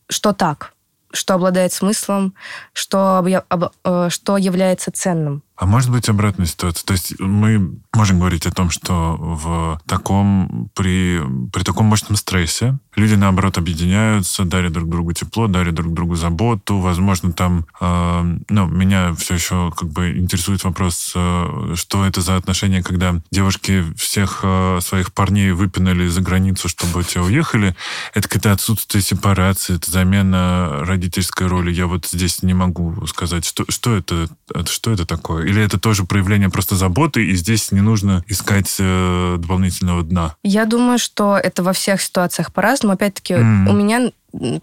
[0.09, 0.73] что так,
[1.12, 2.35] что обладает смыслом,
[2.73, 5.43] что, об, об, э, что является ценным.
[5.63, 6.85] А может быть обратная ситуация?
[6.85, 11.21] То есть мы можем говорить о том, что в таком, при,
[11.53, 16.79] при таком мощном стрессе люди, наоборот, объединяются, дарят друг другу тепло, дарят друг другу заботу.
[16.79, 22.35] Возможно, там, э, ну, меня все еще как бы интересует вопрос, э, что это за
[22.35, 27.77] отношения, когда девушки всех э, своих парней выпинали за границу, чтобы те уехали.
[28.15, 31.73] Это какое-то отсутствие сепарации, это замена родительской роли.
[31.73, 34.29] Я вот здесь не могу сказать, что, что это,
[34.67, 39.36] что это такое или это тоже проявление просто заботы, и здесь не нужно искать э,
[39.38, 40.34] дополнительного дна?
[40.42, 42.94] Я думаю, что это во всех ситуациях по-разному.
[42.94, 43.68] Опять-таки, mm.
[43.68, 44.12] у меня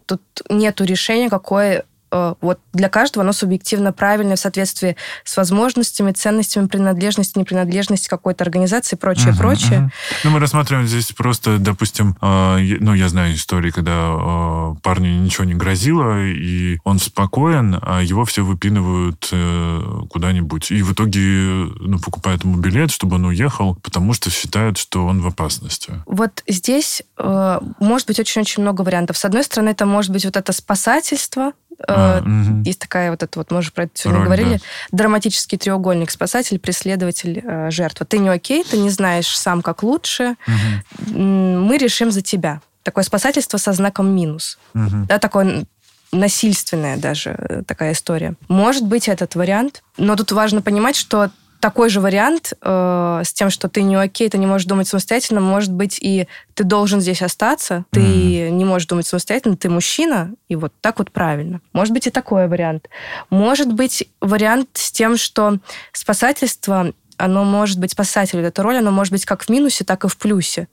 [0.06, 6.68] тут нету решения, какое вот для каждого оно субъективно правильное в соответствии с возможностями, ценностями,
[6.68, 9.80] принадлежностью, непринадлежностью какой-то организации и прочее, uh-huh, прочее.
[9.80, 10.20] Uh-huh.
[10.24, 15.46] Ну, мы рассматриваем здесь просто, допустим, э, ну, я знаю истории, когда э, парню ничего
[15.46, 20.72] не грозило, и он спокоен, а его все выпинывают э, куда-нибудь.
[20.72, 25.22] И в итоге ну, покупают ему билет, чтобы он уехал, потому что считают, что он
[25.22, 25.94] в опасности.
[26.06, 29.18] Вот здесь э, может быть очень-очень много вариантов.
[29.18, 31.54] С одной стороны, это может быть вот это спасательство,
[31.88, 32.64] а, угу.
[32.66, 34.98] Есть такая вот эта вот, мы уже про это сегодня Роль, говорили, да.
[34.98, 38.06] драматический треугольник, спасатель, преследователь, э, жертва.
[38.06, 40.36] Ты не окей, ты не знаешь сам, как лучше.
[40.48, 41.18] Угу.
[41.20, 42.62] Мы решим за тебя.
[42.84, 44.58] Такое спасательство со знаком минус.
[44.74, 45.06] Угу.
[45.08, 45.66] Да, такое
[46.12, 48.34] насильственная даже э, такая история.
[48.48, 51.30] Может быть этот вариант, но тут важно понимать, что
[51.60, 55.42] такой же вариант э, с тем, что ты не окей, ты не можешь думать самостоятельно,
[55.42, 58.50] может быть, и ты должен здесь остаться, ты mm.
[58.52, 61.62] не можешь думать самостоятельно, ты мужчина, и вот так вот правильно.
[61.74, 62.90] Может быть, и такой вариант.
[63.30, 65.58] Может быть, вариант с тем, что
[65.92, 70.08] спасательство, оно может быть, спасатель, эта роль, оно может быть как в минусе, так и
[70.08, 70.68] в плюсе.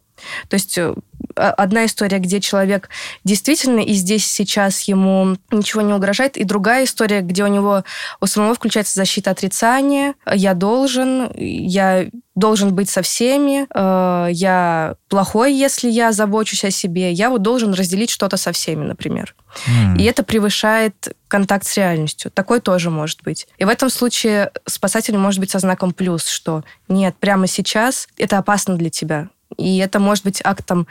[0.49, 0.95] То есть э,
[1.35, 2.89] одна история, где человек
[3.25, 7.85] действительно и здесь сейчас ему ничего не угрожает, и другая история, где у него
[8.21, 15.55] у самого включается защита отрицания, я должен, я должен быть со всеми, э, я плохой,
[15.55, 19.35] если я забочусь о себе, я вот должен разделить что-то со всеми, например.
[19.67, 19.99] Mm.
[19.99, 22.31] И это превышает контакт с реальностью.
[22.31, 23.49] Такой тоже может быть.
[23.59, 28.39] И в этом случае спасатель может быть со знаком плюс, что нет, прямо сейчас это
[28.39, 29.29] опасно для тебя.
[29.57, 30.87] И это может быть актом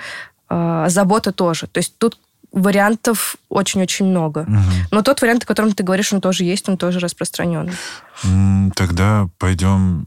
[0.50, 1.68] э, заботы тоже.
[1.68, 2.18] То есть тут
[2.52, 4.40] вариантов очень-очень много.
[4.40, 4.60] Угу.
[4.92, 7.74] Но тот вариант, о котором ты говоришь, он тоже есть, он тоже распространенный.
[8.76, 10.06] Тогда пойдем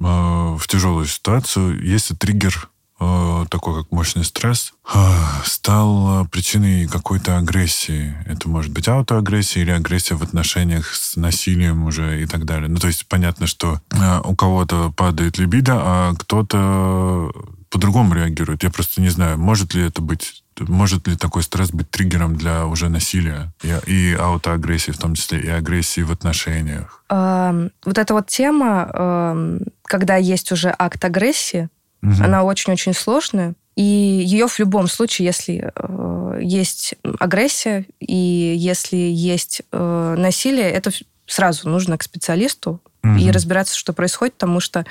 [0.00, 1.82] э, в тяжелую ситуацию.
[1.84, 2.68] Если триггер
[3.00, 4.98] Э, такой как мощный стресс, э,
[5.44, 8.16] стал причиной какой-то агрессии.
[8.26, 12.68] Это может быть аутоагрессия или агрессия в отношениях с насилием уже и так далее.
[12.68, 13.80] Ну, то есть понятно, что
[14.24, 17.32] у кого-то падает либидо, а кто-то
[17.70, 18.62] по-другому реагирует.
[18.62, 22.66] Я просто не знаю, может ли это быть может ли такой стресс быть триггером для
[22.66, 27.04] уже насилия и, и аутоагрессии, в том числе и агрессии в отношениях?
[27.10, 31.68] Эм, вот эта вот тема, эм, когда есть уже акт агрессии,
[32.02, 32.22] Угу.
[32.22, 33.54] Она очень-очень сложная.
[33.76, 40.90] И ее в любом случае, если э, есть агрессия и если есть э, насилие, это
[41.26, 43.14] сразу нужно к специалисту угу.
[43.14, 44.84] и разбираться, что происходит, потому что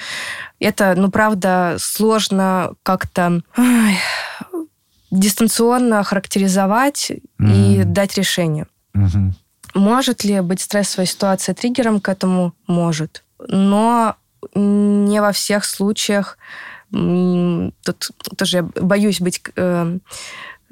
[0.59, 3.41] это, ну, правда, сложно как-то
[5.11, 7.47] дистанционно характеризовать угу.
[7.47, 8.67] и дать решение.
[8.93, 9.33] Угу.
[9.75, 12.53] Может ли быть стрессовая ситуация триггером к этому?
[12.67, 13.23] Может.
[13.47, 14.15] Но
[14.55, 16.37] не во всех случаях
[16.89, 19.97] Тут тоже я боюсь быть, э,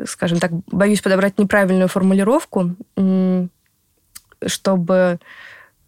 [0.05, 2.75] скажем так, боюсь подобрать неправильную формулировку,
[4.45, 5.19] чтобы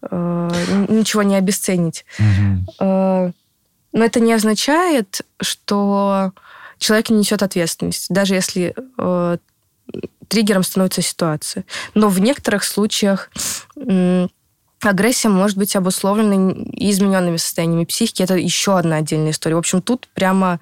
[0.02, 2.04] ничего не обесценить.
[2.18, 3.32] Угу.
[3.92, 6.32] Но это не означает, что
[6.78, 8.74] человек не несет ответственность, даже если
[10.28, 11.64] триггером становится ситуация.
[11.94, 13.30] Но в некоторых случаях
[14.82, 18.22] агрессия может быть обусловлена измененными состояниями психики.
[18.22, 19.56] Это еще одна отдельная история.
[19.56, 20.60] В общем, тут прямо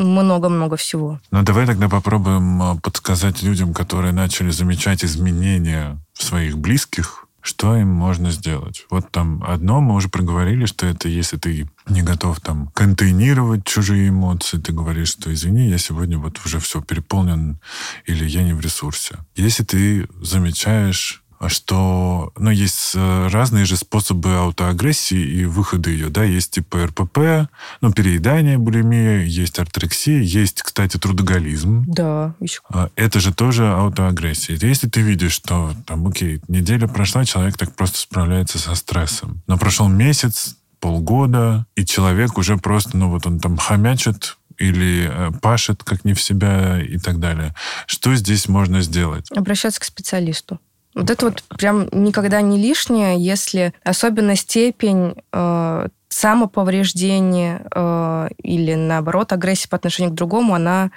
[0.00, 1.20] много-много всего.
[1.30, 7.74] Ну, давай тогда попробуем э, подсказать людям, которые начали замечать изменения в своих близких, что
[7.76, 8.86] им можно сделать?
[8.90, 14.10] Вот там одно, мы уже проговорили, что это если ты не готов там контейнировать чужие
[14.10, 17.58] эмоции, ты говоришь, что извини, я сегодня вот уже все переполнен
[18.04, 19.18] или я не в ресурсе.
[19.36, 26.10] Если ты замечаешь что ну, есть э, разные же способы аутоагрессии и выхода ее.
[26.10, 26.22] Да?
[26.22, 31.84] Есть типа РПП, ну, переедание, булимия, есть артрексия, есть, кстати, трудоголизм.
[31.86, 32.60] Да, еще.
[32.68, 34.58] А, это же тоже аутоагрессия.
[34.60, 39.42] Если ты видишь, что там, окей, неделя прошла, человек так просто справляется со стрессом.
[39.46, 45.30] Но прошел месяц, полгода, и человек уже просто, ну вот он там хомячит, или э,
[45.40, 47.54] пашет как не в себя и так далее.
[47.86, 49.26] Что здесь можно сделать?
[49.34, 50.60] Обращаться к специалисту.
[50.94, 59.32] Вот это вот прям никогда не лишнее, если особенно степень э, самоповреждения э, или, наоборот,
[59.32, 60.90] агрессии по отношению к другому, она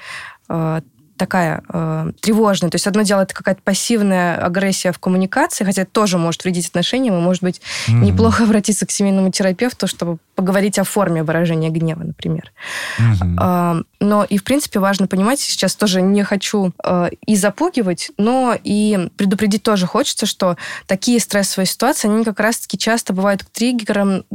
[0.49, 0.81] э,
[1.17, 2.69] такая э, тревожная.
[2.69, 6.67] То есть одно дело это какая-то пассивная агрессия в коммуникации, хотя это тоже может вредить
[6.67, 7.93] отношениям, и может быть mm-hmm.
[7.93, 12.51] неплохо обратиться к семейному терапевту, чтобы поговорить о форме выражения гнева, например.
[12.99, 13.79] Mm-hmm.
[13.79, 18.57] Э, но и в принципе важно понимать, сейчас тоже не хочу э, и запугивать, но
[18.61, 20.57] и предупредить тоже хочется, что
[20.87, 24.25] такие стрессовые ситуации, они как раз-таки часто бывают триггером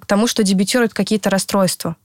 [0.00, 1.96] к тому, что дебютируют какие-то расстройства.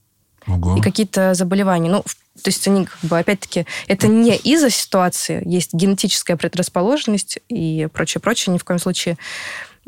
[0.48, 0.76] Ого.
[0.76, 1.90] и какие-то заболевания.
[1.90, 7.88] Ну, то есть они, как бы, опять-таки, это не из-за ситуации, есть генетическая предрасположенность и
[7.92, 9.18] прочее, прочее, ни в коем случае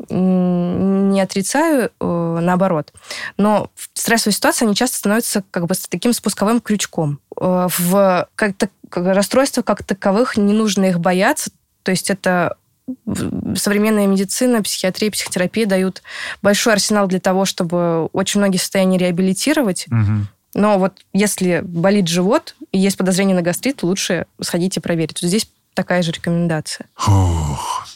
[0.09, 2.91] не отрицаю, э, наоборот.
[3.37, 7.19] Но в стрессовой ситуации они часто становятся как бы таким спусковым крючком.
[7.39, 11.51] Э, в как-то расстройствах как таковых не нужно их бояться.
[11.83, 12.57] То есть это
[13.55, 16.01] современная медицина, психиатрия, психотерапия дают
[16.41, 19.85] большой арсенал для того, чтобы очень многие состояния реабилитировать.
[19.87, 20.27] Угу.
[20.53, 25.19] Но вот если болит живот и есть подозрение на гастрит, лучше сходите проверить.
[25.19, 26.87] Здесь такая же рекомендация.
[27.07, 27.87] Ох,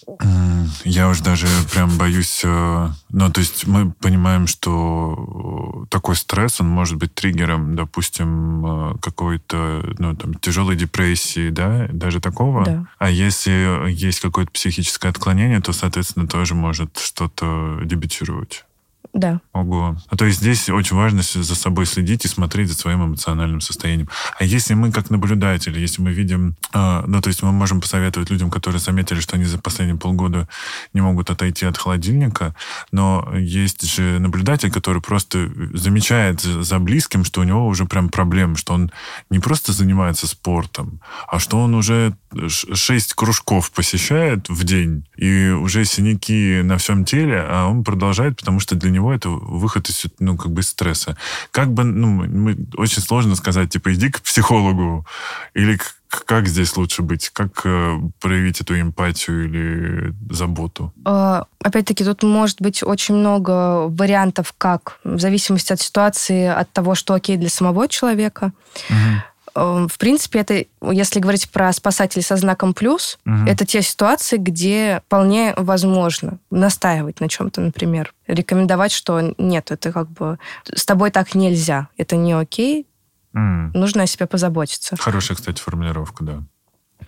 [0.83, 2.41] я уже даже прям боюсь.
[2.43, 8.97] Э, ну, то есть мы понимаем, что такой стресс, он может быть триггером, допустим, э,
[9.01, 12.65] какой-то, ну, там, тяжелой депрессии, да, даже такого.
[12.65, 12.85] Да.
[12.97, 18.64] А если есть какое-то психическое отклонение, то, соответственно, тоже может что-то дебютировать.
[19.13, 19.41] Да.
[19.53, 19.97] Ого.
[20.09, 24.09] А то есть здесь очень важно за собой следить и смотреть за своим эмоциональным состоянием.
[24.37, 28.29] А если мы как наблюдатели, если мы видим, э, ну то есть мы можем посоветовать
[28.29, 30.47] людям, которые заметили, что они за последние полгода
[30.93, 32.55] не могут отойти от холодильника,
[32.91, 38.57] но есть же наблюдатель, который просто замечает за близким, что у него уже прям проблемы,
[38.57, 38.91] что он
[39.29, 42.15] не просто занимается спортом, а что он уже
[42.49, 48.59] шесть кружков посещает в день, и уже синяки на всем теле, а он продолжает, потому
[48.59, 51.17] что для него это выход из, ну, как бы из стресса.
[51.51, 55.05] Как бы, ну, мы, очень сложно сказать, типа, иди к психологу,
[55.53, 57.29] или как здесь лучше быть?
[57.29, 60.93] Как э, проявить эту эмпатию или заботу?
[61.05, 66.95] Э, опять-таки, тут может быть очень много вариантов, как, в зависимости от ситуации, от того,
[66.95, 68.53] что окей для самого человека.
[68.89, 69.21] Угу
[69.55, 73.45] в принципе, это, если говорить про спасателей со знаком плюс, угу.
[73.47, 78.13] это те ситуации, где вполне возможно настаивать на чем-то, например.
[78.27, 80.39] Рекомендовать, что нет, это как бы
[80.73, 82.85] с тобой так нельзя, это не окей,
[83.33, 83.71] mm.
[83.73, 84.97] нужно о себе позаботиться.
[84.97, 86.43] Хорошая, кстати, формулировка, да.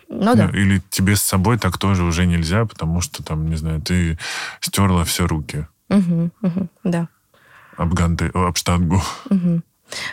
[0.09, 0.49] Ну да.
[0.53, 4.17] Или тебе с собой так тоже уже нельзя, потому что там, не знаю, ты
[4.61, 5.67] стерла все руки.
[5.89, 7.09] Угу, угу, да.
[7.75, 9.01] Об, ганты, об штангу.
[9.29, 9.61] Угу.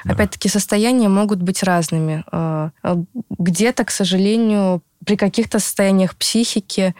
[0.04, 0.14] Да.
[0.14, 2.24] Опять-таки, состояния могут быть разными.
[2.30, 3.02] А, а,
[3.38, 6.94] где-то, к сожалению, при каких-то состояниях психики.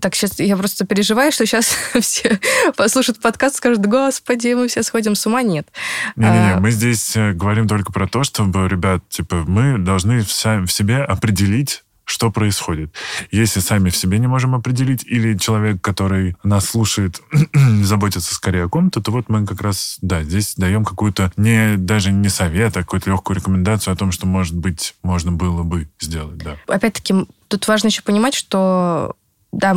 [0.00, 2.38] Так сейчас я просто переживаю, что сейчас все
[2.76, 5.42] послушают подкаст, скажут, господи, мы все сходим с ума.
[5.42, 5.68] Нет.
[6.16, 6.60] Не-не-не, а...
[6.60, 10.98] мы здесь э, говорим только про то, чтобы, ребят, типа, мы должны в, в себе
[10.98, 12.94] определить что происходит.
[13.32, 17.20] Если сами в себе не можем определить, или человек, который нас слушает,
[17.82, 22.12] заботится скорее о ком-то, то вот мы как раз, да, здесь даем какую-то, не, даже
[22.12, 26.38] не совет, а какую-то легкую рекомендацию о том, что, может быть, можно было бы сделать,
[26.38, 26.56] да.
[26.68, 29.16] Опять-таки, тут важно еще понимать, что,
[29.50, 29.76] да,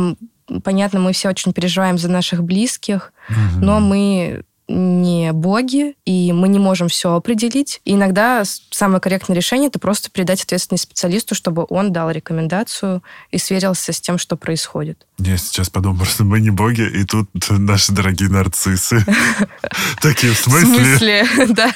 [0.62, 3.64] понятно, мы все очень переживаем за наших близких, угу.
[3.64, 7.80] но мы не боги, и мы не можем все определить.
[7.84, 13.38] И иногда самое корректное решение это просто передать ответственность специалисту, чтобы он дал рекомендацию и
[13.38, 15.06] сверился с тем, что происходит.
[15.18, 19.04] Я сейчас подумал, что мы не боги, и тут наши дорогие нарциссы.
[20.02, 20.68] Такие, в смысле?
[20.68, 21.72] В смысле, да.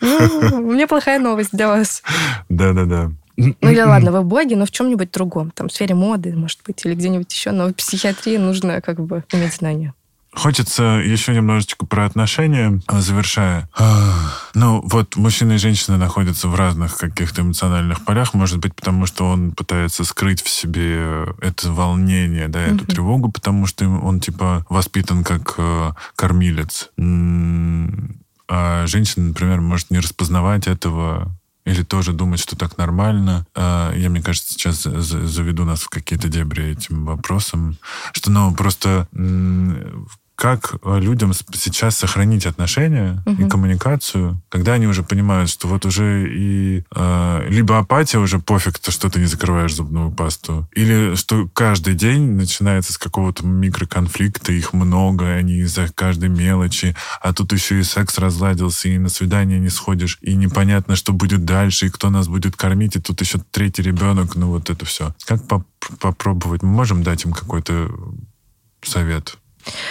[0.00, 2.02] Ну, у меня плохая новость для вас.
[2.48, 3.10] Да-да-да.
[3.38, 5.52] Ну или ладно, вы боги, но в чем-нибудь другом.
[5.52, 7.52] Там в сфере моды, может быть, или где-нибудь еще.
[7.52, 9.94] Но в психиатрии нужно как бы иметь знания.
[10.38, 13.68] Хочется еще немножечко про отношения, а, завершая.
[13.76, 14.14] А,
[14.54, 19.28] ну, вот мужчина и женщина находятся в разных каких-то эмоциональных полях, может быть, потому что
[19.28, 22.86] он пытается скрыть в себе это волнение, да, эту mm-hmm.
[22.86, 26.90] тревогу, потому что он, типа, воспитан как э, кормилец.
[28.48, 33.44] А женщина, например, может не распознавать этого или тоже думать, что так нормально.
[33.56, 37.76] А, я, мне кажется, сейчас заведу нас в какие-то дебри этим вопросом,
[38.12, 39.08] что, ну, просто
[40.38, 43.42] как э, людям сейчас сохранить отношения угу.
[43.42, 48.78] и коммуникацию, когда они уже понимают, что вот уже и э, либо апатия уже пофиг,
[48.78, 54.52] то что ты не закрываешь зубную пасту, или что каждый день начинается с какого-то микроконфликта,
[54.52, 59.58] их много, они из-за каждой мелочи, а тут еще и секс разладился, и на свидание
[59.58, 63.40] не сходишь, и непонятно, что будет дальше, и кто нас будет кормить, и тут еще
[63.50, 65.16] третий ребенок, ну вот это все.
[65.26, 65.64] Как поп
[65.98, 66.62] попробовать?
[66.62, 67.90] Мы можем дать им какой-то
[68.82, 69.36] совет?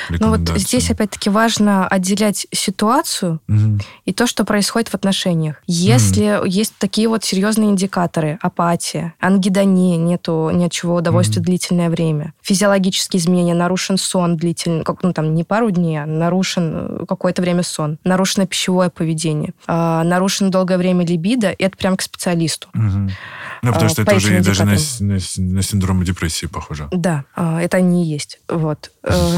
[0.09, 3.79] Ну вот здесь опять-таки важно отделять ситуацию угу.
[4.05, 5.57] и то, что происходит в отношениях.
[5.67, 6.45] Если угу.
[6.45, 11.47] есть такие вот серьезные индикаторы, апатия, ангидония, нету ни от чего удовольствия угу.
[11.47, 17.01] длительное время, физиологические изменения, нарушен сон длительный, как, ну там не пару дней, а нарушен
[17.01, 21.97] э, какое-то время сон, нарушено пищевое поведение, э, нарушено долгое время либидо, и это прям
[21.97, 22.67] к специалисту.
[22.73, 23.09] Угу.
[23.61, 26.87] Ну, потому а, что это уже даже на, на, на синдром депрессии похоже.
[26.91, 28.39] Да, а, это они и есть.
[28.47, 28.91] Вот.
[29.03, 29.37] Э,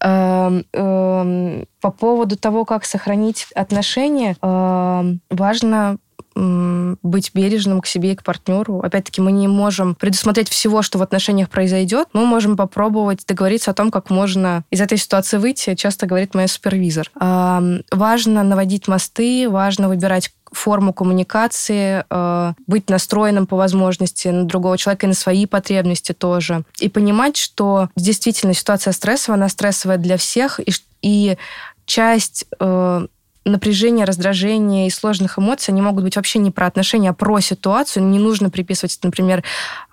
[0.00, 5.98] эм, эм, по поводу того, как сохранить отношения, эм, важно
[6.36, 8.80] быть бережным к себе и к партнеру.
[8.80, 12.08] Опять-таки, мы не можем предусмотреть всего, что в отношениях произойдет.
[12.12, 16.46] Мы можем попробовать договориться о том, как можно из этой ситуации выйти, часто говорит моя
[16.46, 17.10] супервизор.
[17.14, 25.06] Важно наводить мосты, важно выбирать форму коммуникации, э, быть настроенным по возможности на другого человека
[25.06, 26.64] и на свои потребности тоже.
[26.78, 31.36] И понимать, что действительно ситуация стрессовая, она стрессовая для всех, и, и
[31.84, 33.06] часть э,
[33.44, 38.04] напряжения, раздражения и сложных эмоций, они могут быть вообще не про отношения, а про ситуацию.
[38.04, 39.44] Не нужно приписывать, например,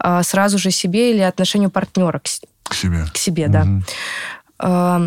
[0.03, 2.23] э, сразу же себе или отношению партнера к,
[2.63, 3.05] к себе.
[3.13, 5.01] К себе, да.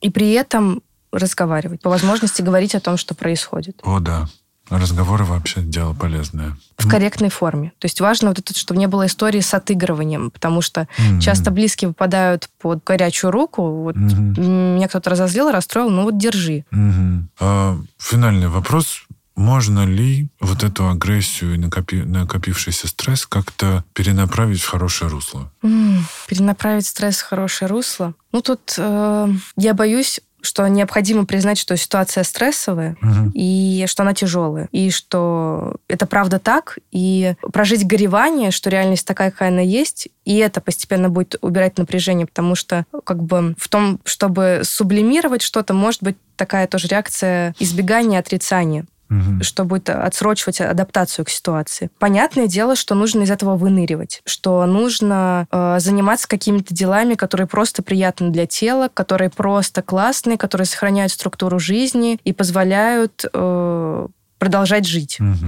[0.00, 0.80] И при этом
[1.12, 3.80] разговаривать, по возможности говорить о том, что происходит.
[3.82, 4.28] О, да.
[4.70, 6.56] Разговоры вообще дело полезное.
[6.76, 7.72] В корректной форме.
[7.78, 11.20] То есть важно вот это, чтобы не было истории с отыгрыванием, потому что mm-hmm.
[11.20, 13.62] часто близкие попадают под горячую руку.
[13.82, 14.74] Вот mm-hmm.
[14.74, 16.64] меня кто-то разозлил, расстроил, ну вот держи.
[16.72, 17.22] Mm-hmm.
[17.40, 19.02] А, финальный вопрос.
[19.38, 22.02] Можно ли вот эту агрессию и накопи...
[22.02, 25.52] накопившийся стресс как-то перенаправить в хорошее русло?
[25.62, 28.14] Mm, перенаправить стресс в хорошее русло?
[28.32, 33.32] Ну, тут э, я боюсь что необходимо признать, что ситуация стрессовая, угу.
[33.34, 39.30] и что она тяжелая, и что это правда так, и прожить горевание, что реальность такая,
[39.30, 44.00] какая она есть, и это постепенно будет убирать напряжение, потому что как бы в том,
[44.04, 49.42] чтобы сублимировать что-то, может быть такая тоже реакция избегания, отрицания угу.
[49.42, 51.90] что будет отсрочивать адаптацию к ситуации.
[51.98, 57.82] Понятное дело, что нужно из этого выныривать, что нужно э, заниматься какими-то делами, которые просто
[57.82, 64.06] приятны для тела, которые просто классные, которые сохраняют структуру жизни и позволяют э,
[64.38, 65.18] продолжать жить.
[65.20, 65.46] Угу.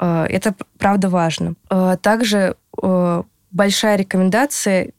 [0.00, 1.54] Э, это правда важно.
[1.70, 4.90] Э, также э, большая рекомендация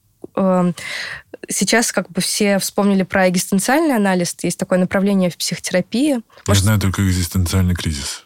[1.50, 4.36] сейчас как бы все вспомнили про экзистенциальный анализ.
[4.42, 6.10] Есть такое направление в психотерапии.
[6.10, 6.64] Я Может...
[6.64, 8.26] знаю только экзистенциальный кризис.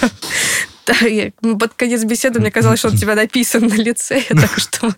[0.86, 4.58] Да, я, ну, под конец беседы мне казалось, что у тебя написан на лице, так
[4.58, 4.94] что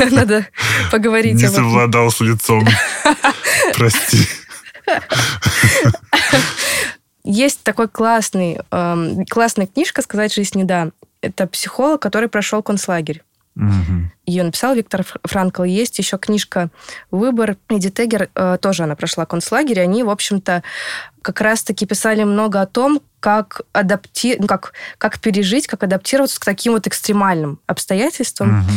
[0.10, 0.48] надо
[0.90, 2.66] поговорить Не совладал с лицом.
[3.74, 4.26] Прости.
[7.22, 10.90] Есть такой классный, э, классная книжка «Сказать жизнь не да».
[11.20, 13.22] Это психолог, который прошел концлагерь.
[13.56, 14.10] Угу.
[14.26, 15.64] Ее написал Виктор Франкл.
[15.64, 16.70] Есть еще книжка
[17.10, 17.56] «Выбор».
[17.68, 19.80] Эдди Тегер, э, тоже она прошла концлагерь.
[19.80, 20.62] Они, в общем-то,
[21.20, 24.36] как раз-таки писали много о том, как, адапти...
[24.38, 28.60] ну, как, как пережить, как адаптироваться к таким вот экстремальным обстоятельствам.
[28.60, 28.68] Угу.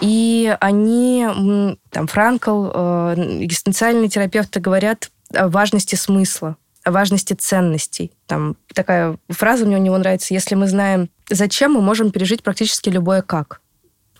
[0.00, 8.12] И они, там, Франкл, э, экзистенциальные терапевты говорят о важности смысла, о важности ценностей.
[8.26, 10.34] Там такая фраза мне у него нравится.
[10.34, 13.60] Если мы знаем, зачем, мы можем пережить практически любое как.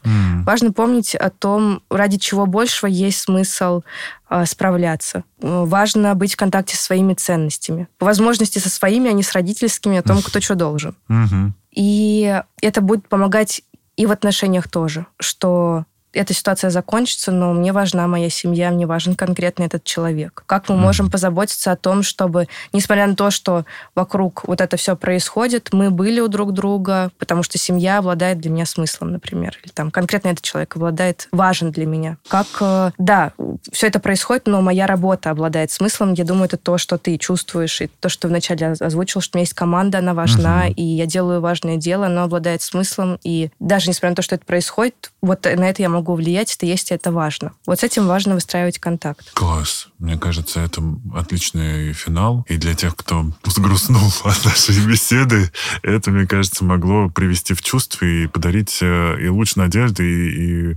[0.04, 0.44] Mm.
[0.44, 3.82] Важно помнить о том, ради чего большего есть смысл
[4.30, 5.24] э, справляться.
[5.40, 7.88] Важно быть в контакте со своими ценностями.
[7.98, 10.94] По возможности со своими, а не с родительскими, о том, кто что должен.
[11.08, 11.50] Mm-hmm.
[11.72, 13.62] И это будет помогать
[13.96, 15.84] и в отношениях тоже, что
[16.14, 20.44] эта ситуация закончится, но мне важна моя семья, мне важен конкретно этот человек.
[20.46, 24.96] Как мы можем позаботиться о том, чтобы, несмотря на то, что вокруг вот это все
[24.96, 29.72] происходит, мы были у друг друга, потому что семья обладает для меня смыслом, например, или
[29.72, 32.16] там конкретно этот человек обладает, важен для меня.
[32.28, 33.32] Как, э, да,
[33.72, 36.12] все это происходит, но моя работа обладает смыслом.
[36.12, 39.44] Я думаю, это то, что ты чувствуешь, и то, что вначале озвучил, что у меня
[39.44, 40.74] есть команда, она важна, mm-hmm.
[40.74, 44.44] и я делаю важное дело, оно обладает смыслом, и даже несмотря на то, что это
[44.44, 47.52] происходит, вот на это я могу могу влиять, это есть, это важно.
[47.64, 49.32] Вот с этим важно выстраивать контакт.
[49.32, 49.88] Класс.
[49.98, 50.82] Мне кажется, это
[51.14, 52.44] отличный финал.
[52.46, 55.50] И для тех, кто сгрустнул от нашей беседы,
[55.82, 60.76] это, мне кажется, могло привести в чувство и подарить э, и луч надежды, и, и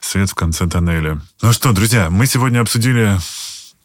[0.00, 1.20] свет в конце тоннеля.
[1.42, 3.18] Ну что, друзья, мы сегодня обсудили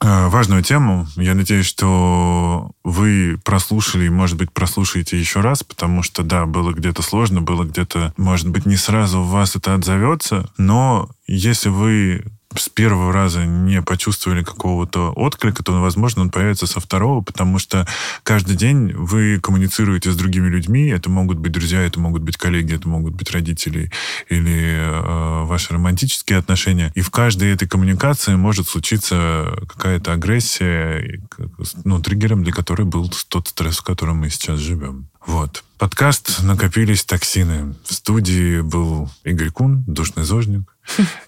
[0.03, 1.07] важную тему.
[1.15, 6.71] Я надеюсь, что вы прослушали и, может быть, прослушаете еще раз, потому что, да, было
[6.73, 12.25] где-то сложно, было где-то, может быть, не сразу у вас это отзовется, но если вы
[12.55, 17.87] с первого раза не почувствовали какого-то отклика, то, возможно, он появится со второго, потому что
[18.23, 20.87] каждый день вы коммуницируете с другими людьми.
[20.87, 23.91] Это могут быть друзья, это могут быть коллеги, это могут быть родители
[24.29, 26.91] или э, ваши романтические отношения.
[26.95, 31.21] И в каждой этой коммуникации может случиться какая-то агрессия,
[31.83, 35.07] ну, триггером для которой был тот стресс, в котором мы сейчас живем.
[35.25, 35.63] Вот.
[35.83, 37.75] Подкаст «Накопились токсины».
[37.83, 40.73] В студии был Игорь Кун, душный зожник,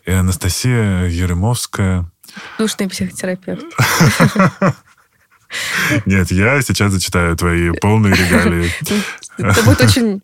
[0.06, 2.10] и Анастасия Еремовская.
[2.58, 3.66] Душный психотерапевт.
[6.06, 8.72] Нет, я сейчас зачитаю твои полные регалии.
[9.38, 10.22] Это будет очень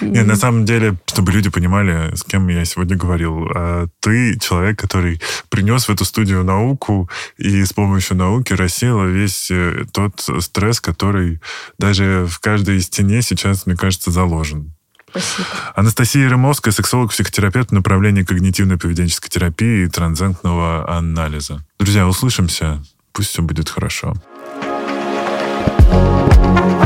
[0.00, 4.78] нет, на самом деле, чтобы люди понимали, с кем я сегодня говорил, а ты человек,
[4.78, 10.80] который принес в эту студию науку и с помощью науки рассеял весь э, тот стресс,
[10.80, 11.40] который
[11.78, 14.74] даже в каждой стене сейчас, мне кажется, заложен.
[15.10, 15.48] Спасибо.
[15.76, 21.64] Анастасия Ремовская, сексолог-психотерапевт направления когнитивно-поведенческой терапии и транзентного анализа.
[21.78, 22.82] Друзья, услышимся.
[23.12, 24.14] Пусть все будет хорошо.
[25.84, 26.83] thank you